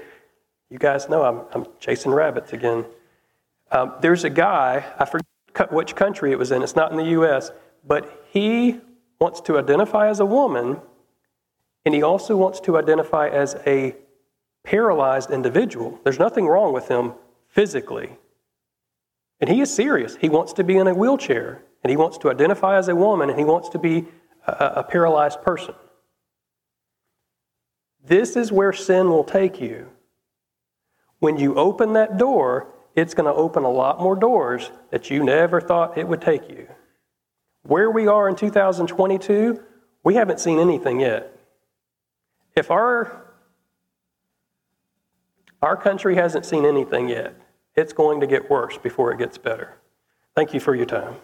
you 0.68 0.78
guys 0.78 1.08
know 1.08 1.22
I'm, 1.22 1.42
I'm 1.52 1.66
chasing 1.80 2.12
rabbits 2.12 2.52
again. 2.52 2.84
Um, 3.70 3.94
there's 4.00 4.24
a 4.24 4.30
guy, 4.30 4.84
I 4.98 5.04
forget 5.04 5.26
which 5.70 5.94
country 5.94 6.32
it 6.32 6.38
was 6.38 6.50
in, 6.50 6.62
it's 6.62 6.76
not 6.76 6.90
in 6.90 6.98
the 6.98 7.10
US, 7.20 7.50
but 7.86 8.24
he 8.30 8.80
wants 9.20 9.40
to 9.42 9.58
identify 9.58 10.08
as 10.08 10.20
a 10.20 10.26
woman, 10.26 10.80
and 11.84 11.94
he 11.94 12.02
also 12.02 12.36
wants 12.36 12.60
to 12.60 12.76
identify 12.76 13.28
as 13.28 13.56
a 13.66 13.96
paralyzed 14.64 15.30
individual. 15.30 15.98
There's 16.04 16.18
nothing 16.18 16.46
wrong 16.46 16.72
with 16.72 16.88
him 16.88 17.12
physically. 17.48 18.16
And 19.40 19.50
he 19.50 19.60
is 19.60 19.74
serious. 19.74 20.16
He 20.16 20.28
wants 20.28 20.52
to 20.54 20.64
be 20.64 20.76
in 20.76 20.86
a 20.86 20.94
wheelchair, 20.94 21.62
and 21.82 21.90
he 21.90 21.96
wants 21.96 22.18
to 22.18 22.30
identify 22.30 22.78
as 22.78 22.88
a 22.88 22.94
woman, 22.94 23.28
and 23.28 23.38
he 23.38 23.44
wants 23.44 23.68
to 23.70 23.78
be 23.78 24.06
a, 24.46 24.72
a 24.76 24.84
paralyzed 24.84 25.42
person. 25.42 25.74
This 28.04 28.36
is 28.36 28.50
where 28.50 28.72
sin 28.72 29.10
will 29.10 29.24
take 29.24 29.60
you. 29.60 29.88
When 31.18 31.36
you 31.36 31.54
open 31.54 31.92
that 31.92 32.18
door, 32.18 32.71
it's 32.94 33.14
going 33.14 33.26
to 33.26 33.32
open 33.32 33.64
a 33.64 33.70
lot 33.70 34.00
more 34.00 34.16
doors 34.16 34.70
that 34.90 35.10
you 35.10 35.24
never 35.24 35.60
thought 35.60 35.96
it 35.96 36.06
would 36.06 36.20
take 36.20 36.48
you. 36.50 36.68
Where 37.62 37.90
we 37.90 38.06
are 38.06 38.28
in 38.28 38.36
2022, 38.36 39.62
we 40.04 40.14
haven't 40.14 40.40
seen 40.40 40.58
anything 40.58 41.00
yet. 41.00 41.36
If 42.54 42.70
our 42.70 43.22
our 45.62 45.76
country 45.76 46.16
hasn't 46.16 46.44
seen 46.44 46.64
anything 46.64 47.08
yet, 47.08 47.36
it's 47.76 47.92
going 47.92 48.20
to 48.20 48.26
get 48.26 48.50
worse 48.50 48.76
before 48.78 49.12
it 49.12 49.18
gets 49.18 49.38
better. 49.38 49.76
Thank 50.34 50.52
you 50.52 50.60
for 50.60 50.74
your 50.74 50.86
time. 50.86 51.14